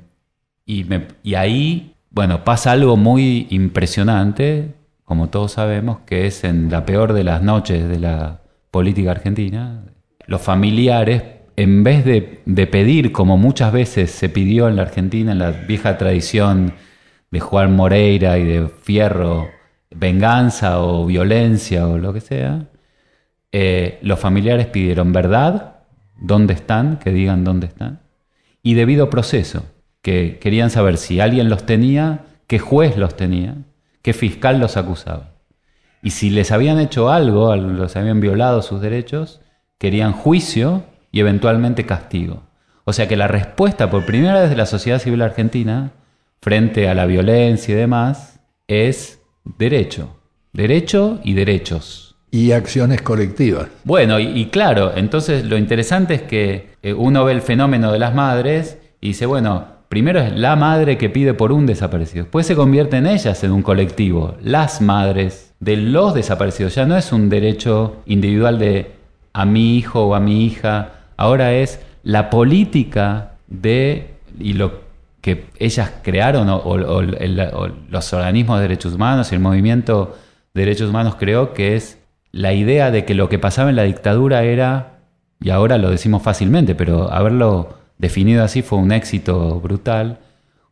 [0.64, 6.70] y, me- y ahí, bueno, pasa algo muy impresionante, como todos sabemos, que es en
[6.70, 8.40] la peor de las noches de la
[8.70, 9.82] política argentina,
[10.26, 11.22] los familiares,
[11.56, 15.50] en vez de, de pedir, como muchas veces se pidió en la Argentina, en la
[15.52, 16.72] vieja tradición
[17.30, 19.48] de Juan Moreira y de Fierro,
[19.90, 22.66] venganza o violencia o lo que sea,
[23.52, 25.78] eh, los familiares pidieron verdad,
[26.20, 28.00] dónde están, que digan dónde están,
[28.62, 29.64] y debido proceso,
[30.02, 33.56] que querían saber si alguien los tenía, qué juez los tenía,
[34.02, 35.30] qué fiscal los acusaba.
[36.02, 39.40] Y si les habían hecho algo, al- los habían violado sus derechos,
[39.78, 42.44] querían juicio y eventualmente castigo.
[42.84, 45.92] O sea que la respuesta por primera vez de la sociedad civil argentina
[46.46, 48.38] frente a la violencia y demás
[48.68, 49.20] es
[49.58, 50.16] derecho.
[50.52, 52.14] Derecho y derechos.
[52.30, 53.66] Y acciones colectivas.
[53.82, 57.98] Bueno, y, y claro, entonces lo interesante es que eh, uno ve el fenómeno de
[57.98, 62.46] las madres y dice, bueno, primero es la madre que pide por un desaparecido, después
[62.46, 67.28] se convierten ellas en un colectivo, las madres de los desaparecidos, ya no es un
[67.28, 68.92] derecho individual de
[69.32, 74.85] a mi hijo o a mi hija, ahora es la política de, y lo
[75.26, 80.16] que ellas crearon, o, o- o el- o los organismos de derechos humanos, el movimiento
[80.54, 81.98] de derechos humanos creó, que es
[82.30, 85.00] la idea de que lo que pasaba en la dictadura era,
[85.40, 90.18] y ahora lo decimos fácilmente, pero haberlo definido así fue un éxito brutal,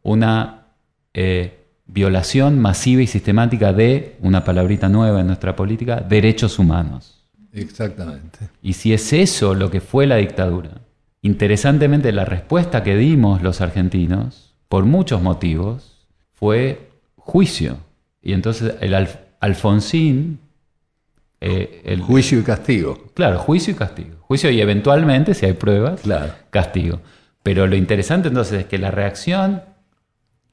[0.02, 0.66] una
[1.14, 7.24] eh, violación masiva y sistemática de, una palabrita nueva en nuestra política, derechos humanos.
[7.52, 8.38] Exactamente.
[8.62, 10.70] Y si es eso lo que fue la dictadura,
[11.22, 14.43] interesantemente la respuesta que dimos los argentinos,
[14.74, 17.76] por muchos motivos, fue juicio.
[18.20, 20.40] Y entonces el Alf- Alfonsín,
[21.40, 23.04] eh, el, Juicio y castigo.
[23.14, 24.16] claro, juicio y castigo.
[24.22, 26.32] Juicio y eventualmente, si hay pruebas, Claro.
[26.50, 26.98] castigo.
[27.44, 29.62] Pero lo interesante entonces es que la reacción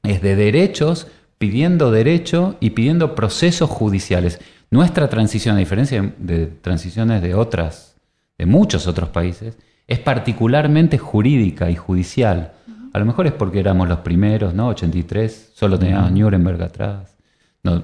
[0.04, 1.08] es de derechos,
[1.38, 4.38] pidiendo derecho y pidiendo procesos judiciales.
[4.70, 7.96] Nuestra transición, a diferencia de, de transiciones de otras,
[8.38, 9.58] de muchos otros países,
[9.88, 12.52] es particularmente jurídica y judicial.
[12.92, 14.68] A lo mejor es porque éramos los primeros, ¿no?
[14.68, 17.16] 83, solo teníamos Nuremberg atrás.
[17.62, 17.82] No,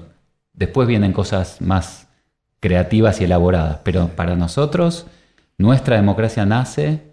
[0.53, 2.07] después vienen cosas más
[2.59, 5.07] creativas y elaboradas, pero para nosotros
[5.57, 7.09] nuestra democracia nace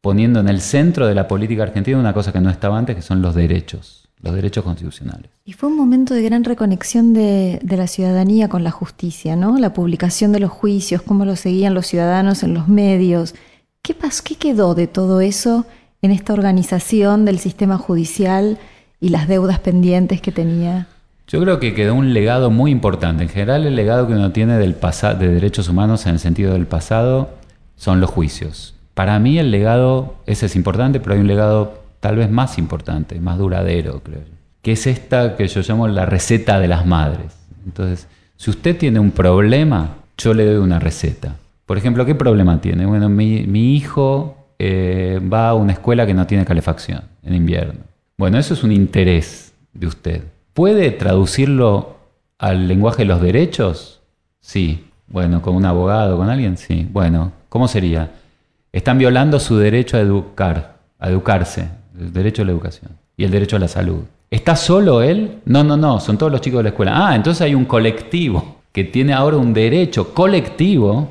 [0.00, 3.02] poniendo en el centro de la política argentina una cosa que no estaba antes, que
[3.02, 4.02] son los derechos.
[4.20, 5.30] los derechos constitucionales.
[5.44, 9.58] Y fue un momento de gran reconexión de, de, la ciudadanía con la justicia, ¿no?
[9.58, 13.34] La publicación de los juicios, cómo lo seguían los ciudadanos en los medios.
[13.82, 14.22] ¿Qué pasó?
[14.24, 15.66] ¿Qué quedó de todo eso
[16.04, 18.58] en esta organización del sistema judicial
[19.00, 20.86] y las deudas pendientes que tenía?
[21.26, 23.22] Yo creo que quedó un legado muy importante.
[23.22, 26.66] En general, el legado que uno tiene del de derechos humanos en el sentido del
[26.66, 27.30] pasado
[27.76, 28.74] son los juicios.
[28.92, 33.18] Para mí el legado, ese es importante, pero hay un legado tal vez más importante,
[33.18, 34.34] más duradero, creo
[34.64, 37.36] que es esta que yo llamo la receta de las madres.
[37.66, 41.36] Entonces, si usted tiene un problema, yo le doy una receta.
[41.66, 42.86] Por ejemplo, ¿qué problema tiene?
[42.86, 47.80] Bueno, mi, hijo eh, va a una escuela que no tiene calefacción en invierno.
[48.16, 50.22] Bueno, eso es un interés de usted.
[50.54, 51.96] ¿Puede traducirlo
[52.38, 54.00] al lenguaje de los derechos?
[54.40, 54.86] Sí.
[55.06, 56.88] Bueno, con un abogado, con alguien, sí.
[56.90, 58.12] Bueno, ¿cómo sería?
[58.72, 61.68] Están violando su derecho a educar, a educarse,
[62.00, 64.04] el derecho a la educación y el derecho a la salud.
[64.30, 65.40] ¿Está solo él?
[65.44, 67.06] No, no, no, son todos los chicos de la escuela.
[67.06, 71.10] Ah, entonces hay un colectivo que tiene ahora un derecho colectivo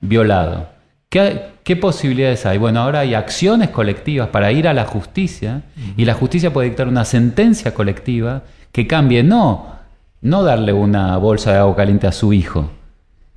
[0.00, 0.66] violado.
[1.10, 2.58] ¿Qué, posibilidades hay?
[2.58, 5.62] Bueno, ahora hay acciones colectivas para ir a la justicia
[5.96, 8.42] y la justicia puede dictar una sentencia colectiva
[8.72, 9.76] que cambie, no,
[10.20, 12.70] no darle una bolsa de agua caliente a su hijo,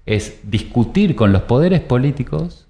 [0.06, 2.68] es discutir con los poderes políticos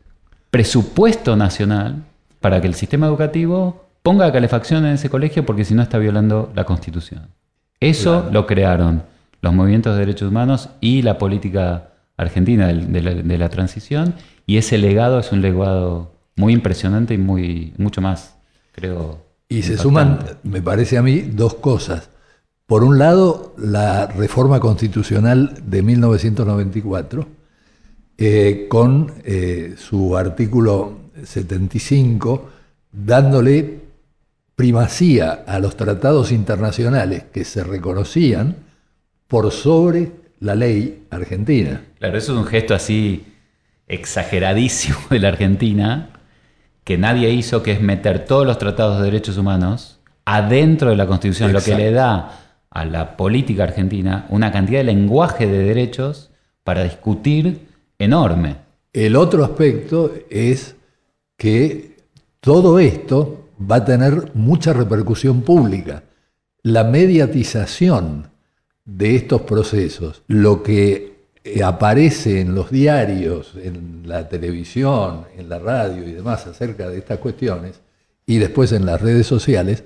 [0.51, 2.03] presupuesto nacional
[2.39, 6.51] para que el sistema educativo ponga calefacción en ese colegio porque si no está violando
[6.55, 7.29] la Constitución.
[7.79, 9.03] Eso lo crearon
[9.41, 15.19] los movimientos de derechos humanos y la política argentina de la, transición y ese legado
[15.19, 18.35] es un legado muy impresionante y muy mucho más,
[18.73, 19.19] creo.
[19.49, 22.09] Y se suman, me parece a mí, dos cosas.
[22.65, 27.27] Por un lado, la reforma constitucional de 1994,
[28.17, 32.49] eh, con eh, su artículo 75,
[32.91, 33.81] dándole
[34.55, 38.55] primacía a los tratados internacionales que se reconocían
[39.27, 41.81] por sobre la ley argentina.
[41.99, 43.25] Claro, eso es un gesto así
[43.87, 46.09] exageradísimo de la Argentina
[46.83, 51.07] que nadie hizo, que es meter todos los tratados de derechos humanos adentro de la
[51.07, 52.39] Constitución, lo que le da
[52.69, 56.31] a la política argentina una cantidad de lenguaje de derechos
[56.63, 57.67] para discutir
[57.97, 58.57] enorme.
[58.91, 60.75] El otro aspecto es
[61.37, 61.95] que
[62.41, 66.03] todo esto va a tener mucha repercusión pública.
[66.63, 68.32] La mediatización
[68.85, 71.13] de estos procesos, lo que
[71.43, 76.97] eh, aparece en los diarios, en la televisión, en la radio y demás acerca de
[76.97, 77.81] estas cuestiones,
[78.25, 79.83] y después en las redes sociales,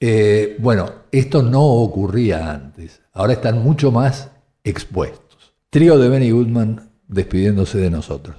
[0.00, 3.02] eh, bueno, esto no ocurría antes.
[3.12, 4.30] Ahora están mucho más
[4.64, 5.54] expuestos.
[5.70, 8.36] Trío de Benny Goodman despidiéndose de nosotros.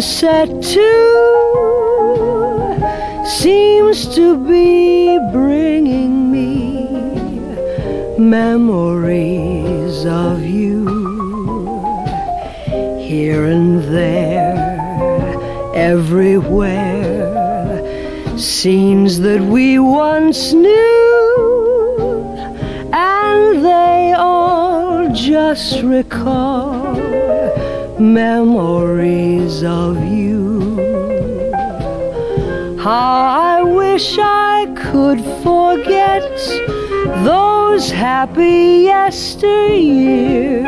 [0.00, 1.26] Sunset too
[3.26, 6.86] seems to be bringing me
[8.18, 10.86] memories of you.
[12.98, 14.56] Here and there,
[15.74, 17.28] everywhere,
[18.38, 21.90] scenes that we once knew,
[22.94, 26.94] and they all just recall
[27.98, 28.39] memories
[37.24, 40.64] those happy yesteryears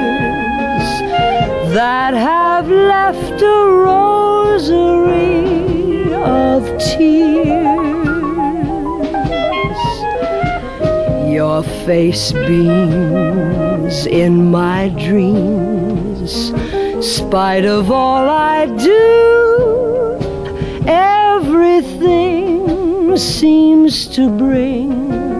[1.72, 5.32] that have left a rosary
[6.12, 7.72] of tears.
[11.32, 16.52] Your face beams in my dreams,
[17.00, 20.18] spite of all I do.
[20.86, 22.62] Everything
[23.16, 25.31] seems to bring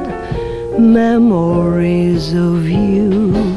[0.82, 3.51] memories of you.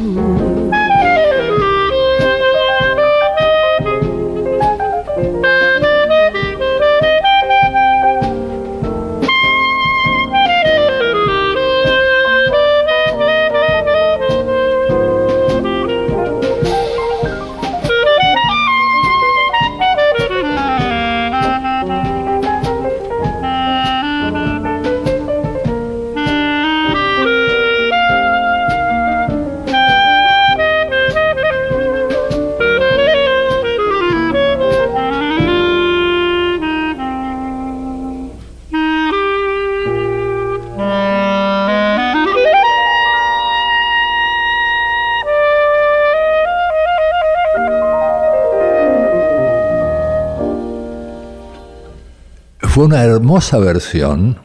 [52.85, 54.37] Una hermosa versión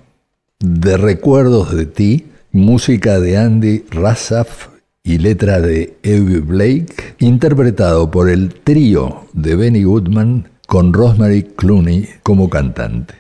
[0.61, 4.69] de Recuerdos de ti, música de Andy Rassaf
[5.03, 12.09] y letra de Evie Blake, interpretado por el trío de Benny Goodman con Rosemary Clooney
[12.23, 13.15] como cantante.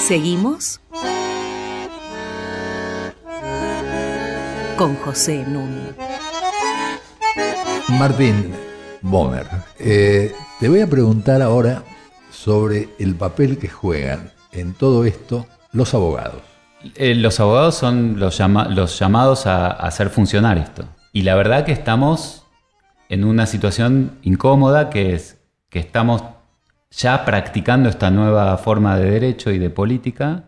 [0.00, 0.80] Seguimos
[4.76, 6.01] con José Núñez.
[7.88, 8.52] Martín
[9.02, 9.46] Bomer,
[9.78, 11.82] eh, te voy a preguntar ahora
[12.30, 16.42] sobre el papel que juegan en todo esto los abogados.
[16.96, 20.84] Eh, los abogados son los, llama- los llamados a, a hacer funcionar esto.
[21.12, 22.44] Y la verdad que estamos
[23.08, 26.22] en una situación incómoda que es que estamos
[26.90, 30.44] ya practicando esta nueva forma de derecho y de política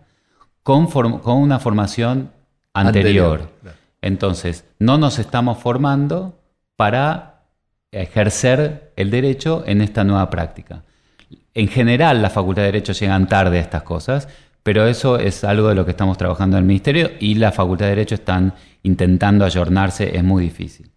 [0.63, 0.89] con,
[1.25, 2.31] una formación
[2.73, 3.33] anterior.
[3.41, 3.79] Anterior, claro.
[4.03, 6.39] Entonces, no nos estamos formando
[6.77, 7.43] para
[7.93, 10.83] ejercer el derecho en esta nueva práctica.
[11.55, 14.29] En general, la Facultad de Derecho llegan tarde a estas cosas,
[14.63, 17.87] pero eso es algo de lo que estamos trabajando en el Ministerio y la Facultad
[17.87, 20.91] de Derecho están intentando ayornarse, es muy difícil.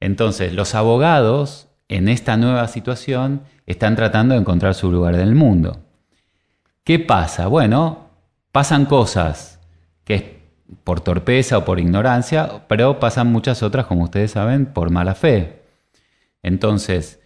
[0.00, 5.34] Entonces, los abogados en esta nueva situación están tratando de encontrar su lugar en el
[5.34, 5.80] mundo.
[6.84, 7.46] ¿Qué pasa?
[7.46, 8.08] Bueno,
[8.52, 9.58] pasan cosas
[10.04, 10.37] que
[10.84, 15.62] por torpeza o por ignorancia, pero pasan muchas otras, como ustedes saben, por mala fe.
[16.42, 17.20] Entonces,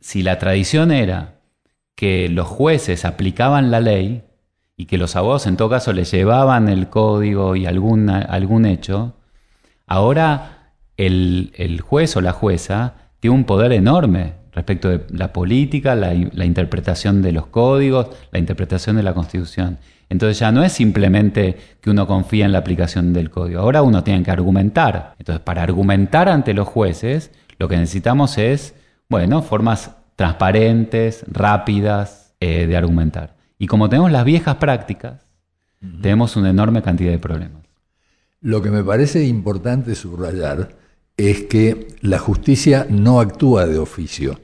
[0.00, 1.34] si la tradición era
[1.94, 4.22] que los jueces aplicaban la ley
[4.76, 9.14] y que los abogados en todo caso les llevaban el código y alguna- algún hecho,
[9.86, 15.94] ahora el, el juez o la jueza tiene un poder enorme respecto de la política,
[15.94, 19.78] la, la interpretación de los códigos, la interpretación de la constitución.
[20.10, 24.04] Entonces ya no es simplemente que uno confía en la aplicación del código, ahora uno
[24.04, 25.14] tiene que argumentar.
[25.18, 28.74] Entonces para argumentar ante los jueces, lo que necesitamos es,
[29.08, 33.36] bueno, formas transparentes, rápidas eh, de argumentar.
[33.58, 35.26] Y como tenemos las viejas prácticas,
[36.02, 37.62] tenemos una enorme cantidad de problemas.
[38.40, 40.70] Lo que me parece importante subrayar
[41.16, 44.40] es que la justicia no actúa de oficio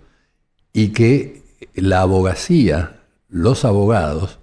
[0.73, 1.43] y que
[1.75, 4.39] la abogacía, los abogados,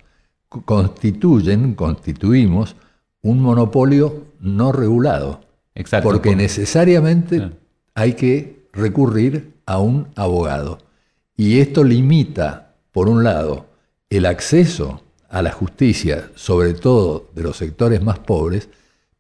[0.66, 2.76] constituyen, constituimos
[3.22, 5.42] un monopolio no regulado.
[5.76, 6.10] Exacto.
[6.10, 7.54] Porque Por- necesariamente Claro.
[7.96, 10.80] hay que recurrir a un abogado.
[11.36, 13.66] Y esto limita, por un lado,
[14.10, 18.70] el acceso a la justicia, sobre todo de los sectores más pobres,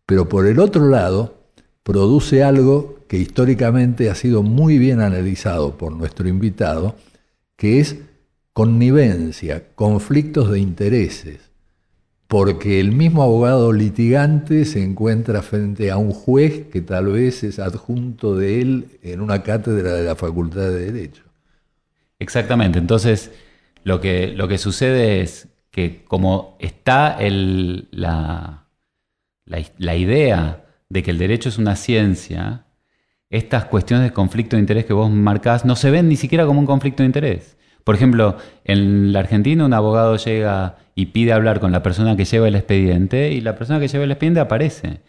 [0.06, 1.36] pero por el otro lado,
[1.84, 6.96] produce algo que históricamente ha sido muy bien analizado por nuestro invitado,
[7.56, 7.98] que es
[8.54, 11.52] connivencia, conflictos de intereses,
[12.28, 17.60] porque el mismo abogado litigante se encuentra frente a un juez que tal vez es
[17.60, 21.24] adjunto de él en una cátedra de la Facultad de Derecho.
[22.20, 22.80] Exactamente.
[22.80, 23.32] Entonces,
[23.84, 28.68] lo que, lo que sucede es que como está la,
[29.46, 32.66] la- la idea de que el derecho es una ciencia,
[33.30, 36.60] estas cuestiones de conflicto de interés que vos marcás no se ven ni siquiera como
[36.60, 37.58] un conflicto de interés.
[37.84, 42.26] Por ejemplo, en la Argentina un abogado llega y pide hablar con la persona que
[42.26, 45.02] lleva el expediente y la persona que lleva el expediente aparece.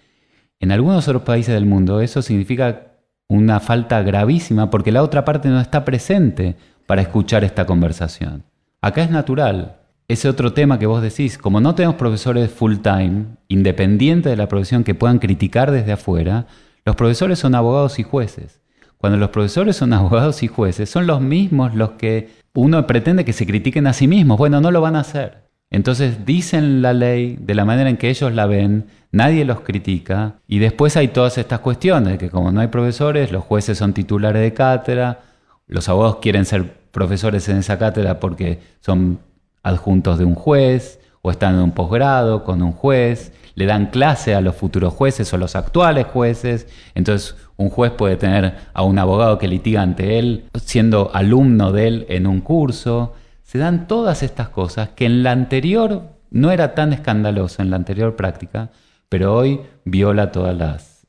[0.61, 2.95] En algunos otros países del mundo eso significa
[3.29, 6.57] una falta gravísima porque la otra parte no está presente
[6.87, 8.45] para escuchar esta conversación.
[8.81, 9.77] Acá es natural.
[10.07, 14.49] Ese otro tema que vos decís, como no tenemos profesores full time, independientes de la
[14.49, 16.47] profesión, que puedan criticar desde afuera,
[16.85, 18.61] los profesores son abogados y jueces.
[19.05, 23.35] Cuando los profesores son abogados y jueces, son los mismos los que uno pretende que
[23.35, 24.39] se critiquen a sí mismos.
[24.39, 25.43] Bueno, no lo van a hacer.
[25.69, 30.37] Entonces dicen la ley de la manera en que ellos la ven, nadie los critica
[30.49, 34.41] y después hay todas estas cuestiones, que como no hay profesores, los jueces son titulares
[34.41, 35.21] de cátedra,
[35.67, 39.19] los abogados quieren ser profesores en esa cátedra porque son
[39.63, 44.35] adjuntos de un juez o están en un posgrado con un juez, le dan clase
[44.35, 48.99] a los futuros jueces o los actuales jueces, entonces un juez puede tener a un
[48.99, 54.23] abogado que litiga ante él siendo alumno de él en un curso, se dan todas
[54.23, 58.71] estas cosas que en la anterior no era tan escandaloso, en la anterior práctica,
[59.09, 61.07] pero hoy viola toda las,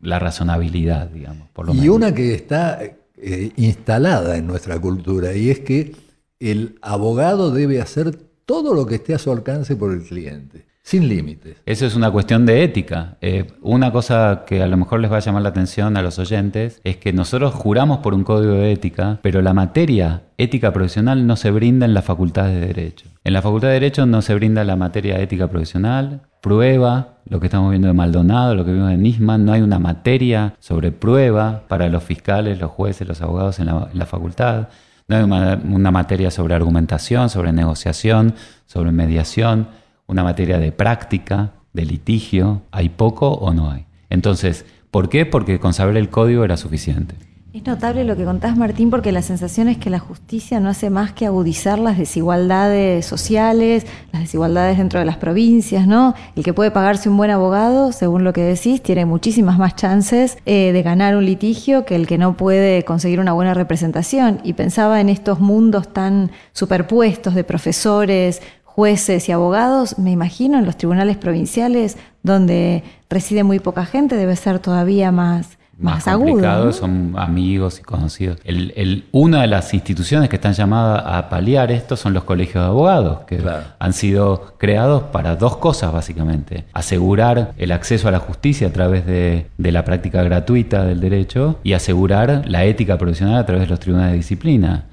[0.00, 1.50] la razonabilidad, digamos.
[1.50, 1.96] Por lo y menos.
[1.96, 5.94] una que está eh, instalada en nuestra cultura, y es que
[6.40, 8.16] el abogado debe hacer
[8.46, 11.62] todo lo que esté a su alcance por el cliente, sin límites.
[11.64, 13.16] Eso es una cuestión de ética.
[13.20, 16.18] Eh, una cosa que a lo mejor les va a llamar la atención a los
[16.18, 21.26] oyentes es que nosotros juramos por un código de ética, pero la materia ética profesional
[21.26, 23.06] no se brinda en la facultad de Derecho.
[23.22, 27.46] En la facultad de Derecho no se brinda la materia ética profesional, prueba, lo que
[27.46, 31.62] estamos viendo de Maldonado, lo que vimos de Nisman, no hay una materia sobre prueba
[31.68, 34.68] para los fiscales, los jueces, los abogados en la, facultad.
[35.06, 38.34] No hay una materia sobre argumentación, sobre negociación,
[38.66, 39.68] sobre mediación,
[40.12, 42.62] una materia de práctica, de litigio.
[42.70, 43.86] ¿Hay poco o no hay?
[44.10, 45.26] Entonces, ¿por qué?
[45.26, 47.16] Porque con saber el código era suficiente.
[47.52, 50.88] Es notable lo que contás, Martín, porque la sensación es que la justicia no hace
[50.88, 56.14] más que agudizar las desigualdades sociales, las desigualdades dentro de las provincias, ¿no?
[56.34, 60.38] El que puede pagarse un buen abogado, según lo que decís, tiene muchísimas más chances
[60.46, 64.40] eh, de ganar un litigio que el que no puede conseguir una buena representación.
[64.44, 68.40] Y pensaba en estos mundos tan superpuestos de profesores,
[68.74, 74.36] jueces y abogados, me imagino en los tribunales provinciales, donde reside muy poca gente, debe
[74.36, 76.26] ser todavía más más, agudo.
[76.28, 76.72] complicado, ¿no?
[76.72, 78.38] son amigos y conocidos.
[78.44, 82.62] El, el- una de las instituciones que están llamadas a paliar esto son los colegios
[82.62, 83.64] de abogados, que Claro.
[83.80, 86.64] han sido creados para dos cosas básicamente.
[86.72, 91.58] Asegurar el acceso a la justicia a través de, de la práctica gratuita del derecho
[91.64, 94.84] y asegurar la ética profesional a través de los tribunales de disciplina.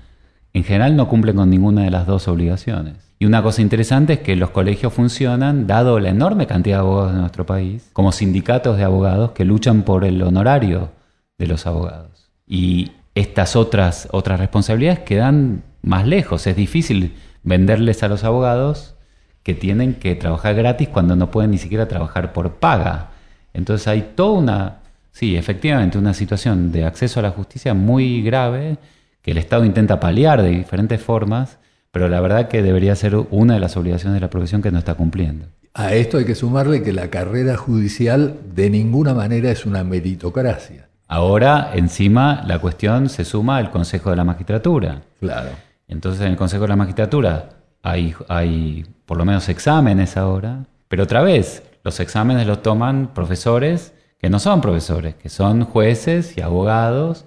[0.54, 2.96] En general no cumplen con ninguna de las dos obligaciones.
[3.22, 7.14] Y una cosa interesante es que los colegios funcionan, dado la enorme cantidad de abogados
[7.14, 10.90] de nuestro país, como sindicatos de abogados que luchan por el honorario
[11.38, 12.32] de los abogados.
[12.48, 16.48] Y estas otras, otras responsabilidades quedan más lejos.
[16.48, 17.14] Es difícil
[17.44, 18.96] venderles a los abogados
[19.44, 23.10] que tienen que trabajar gratis cuando no pueden ni siquiera trabajar por paga.
[23.54, 24.80] Entonces hay toda una,
[25.12, 28.78] sí, efectivamente, una situación de acceso a la justicia muy grave
[29.22, 31.59] que el Estado intenta paliar de diferentes formas,
[31.92, 34.80] pero la verdad que debería ser una de las obligaciones de la profesión que no
[34.80, 35.46] está cumpliendo.
[35.74, 40.88] A esto hay que sumarle que la carrera judicial de ninguna manera es una meritocracia.
[41.08, 45.02] Ahora, encima, la cuestión se suma al Consejo de la Magistratura.
[45.20, 45.50] Claro.
[45.88, 47.50] Entonces, en el Consejo de la Magistratura
[47.82, 53.94] hay, hay por lo menos exámenes ahora, pero otra vez, los exámenes los toman profesores
[54.20, 57.26] que no son profesores, que son jueces y abogados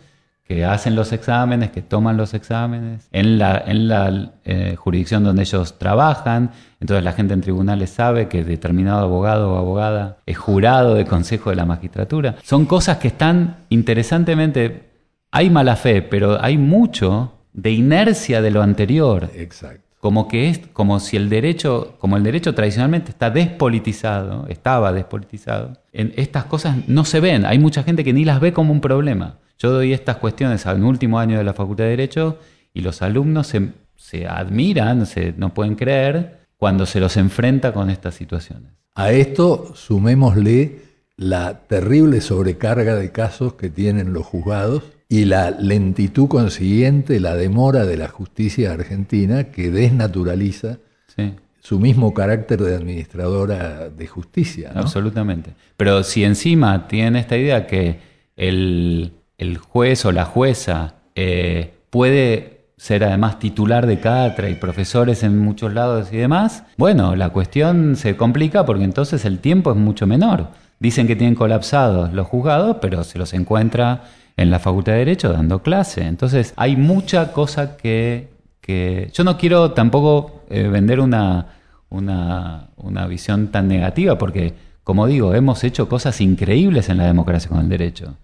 [0.54, 5.42] que hacen los exámenes, que toman los exámenes en la, en la eh, jurisdicción donde
[5.42, 6.50] ellos trabajan.
[6.78, 11.50] Entonces la gente en tribunales sabe que determinado abogado o abogada es jurado de consejo
[11.50, 12.36] de la magistratura.
[12.42, 14.90] Son cosas que están interesantemente...
[15.34, 19.80] Hay mala fe, pero hay mucho de inercia de lo anterior Exacto.
[19.98, 25.78] como que es como si el derecho como el derecho tradicionalmente está despolitizado estaba despolitizado
[25.92, 28.80] en estas cosas no se ven hay mucha gente que ni las ve como un
[28.80, 32.38] problema yo doy estas cuestiones al último año de la facultad de derecho
[32.74, 37.90] y los alumnos se, se admiran se no pueden creer cuando se los enfrenta con
[37.90, 40.80] estas situaciones A esto sumémosle
[41.16, 47.84] la terrible sobrecarga de casos que tienen los juzgados y la lentitud consiguiente, la demora
[47.84, 50.78] de la justicia argentina que desnaturaliza
[51.14, 54.72] sí su mismo carácter de administradora de justicia.
[54.74, 54.80] ¿no?
[54.80, 55.52] Absolutamente.
[55.76, 58.00] Pero si encima tienen esta idea que
[58.36, 59.12] el,
[59.42, 65.38] el juez o la jueza eh, puede ser además titular de cátedra y profesores en
[65.38, 70.06] muchos lados y demás, bueno, la cuestión se complica porque entonces el tiempo es mucho
[70.06, 70.48] menor.
[70.80, 74.02] Dicen que tienen colapsados los juzgados, pero se los encuentra
[74.36, 76.06] en la Facultad de Derecho dando clase.
[76.06, 78.30] Entonces hay mucha cosa que...
[78.60, 81.46] que yo no quiero tampoco eh, vender una,
[81.88, 87.48] una, una visión tan negativa porque, como digo, hemos hecho cosas increíbles en la democracia
[87.48, 88.14] con el derecho.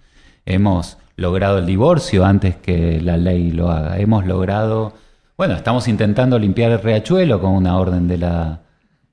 [0.49, 3.99] Hemos logrado el divorcio antes que la ley lo haga.
[3.99, 4.94] Hemos logrado,
[5.36, 8.61] bueno, estamos intentando limpiar el riachuelo con una orden de la,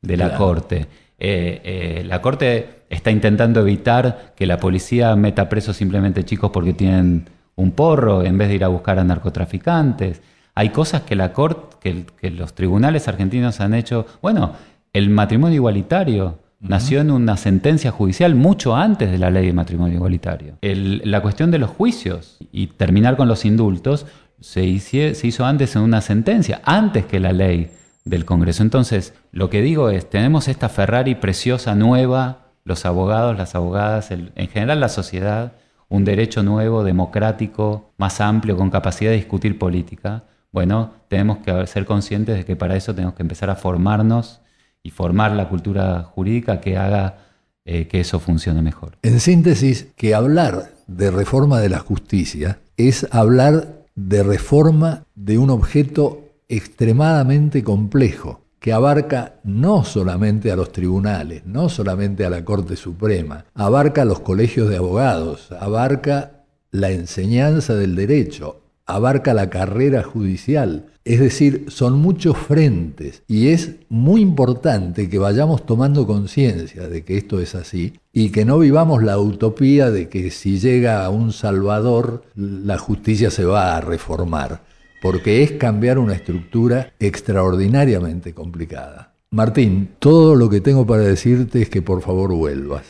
[0.01, 0.87] de la Corte.
[1.19, 6.73] Eh, eh, la Corte está intentando evitar que la policía meta presos simplemente chicos porque
[6.73, 10.21] tienen un porro en vez de ir a buscar a narcotraficantes.
[10.53, 14.05] Hay cosas que la Corte, que, que los tribunales argentinos han hecho.
[14.21, 14.53] Bueno,
[14.93, 19.95] el matrimonio igualitario nació en una sentencia judicial mucho antes de la ley de matrimonio
[19.95, 20.57] igualitario.
[20.61, 24.05] la cuestión de los juicios y terminar con los indultos
[24.39, 27.71] se, se hizo antes en una sentencia, antes que la ley
[28.03, 28.63] del Congreso.
[28.63, 34.47] Entonces, lo que digo es, tenemos esta Ferrari preciosa nueva, los abogados, las abogadas, en
[34.49, 35.53] general la sociedad,
[35.89, 40.23] un derecho nuevo, democrático, más amplio, con capacidad de discutir política.
[40.51, 44.41] Bueno, tenemos que ser conscientes de que para eso tenemos que empezar a formarnos
[44.85, 47.17] y formar la cultura jurídica que haga
[47.65, 48.99] eh, que eso funcione mejor.
[49.01, 55.49] En síntesis, que hablar de reforma de la justicia es hablar de reforma de un
[55.49, 62.75] objeto extremadamente complejo, que abarca no solamente a los tribunales, no solamente a la Corte
[62.75, 70.03] Suprema, abarca a los colegios de abogados, abarca la enseñanza del derecho, abarca la carrera
[70.03, 70.87] judicial.
[71.03, 77.17] Es decir, son muchos frentes y es muy importante que vayamos tomando conciencia de que
[77.17, 81.31] esto es así y que no vivamos la utopía de que si llega a un
[81.31, 84.63] Salvador la justicia se va a reformar,
[85.01, 89.13] porque es cambiar una estructura extraordinariamente complicada.
[89.29, 92.85] Martín, todo lo que tengo para decirte es que por favor vuelvas.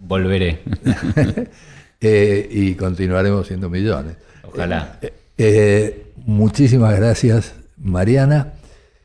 [0.00, 0.60] Volveré.
[1.98, 4.18] Eh, y continuaremos siendo millones.
[4.56, 4.98] Ojalá.
[5.02, 8.54] Eh, eh, muchísimas gracias, Mariana.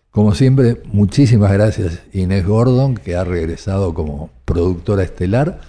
[0.10, 5.62] Como siempre, muchísimas gracias Inés Gordon, que ha regresado como productora estelar.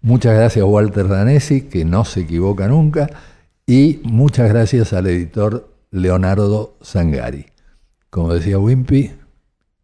[0.00, 3.10] Muchas gracias Walter Danesi, que no se equivoca nunca.
[3.66, 7.46] Y muchas gracias al editor Leonardo Zangari.
[8.10, 9.12] Como decía Wimpy,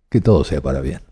[0.08, 1.07] que todo sea para bien.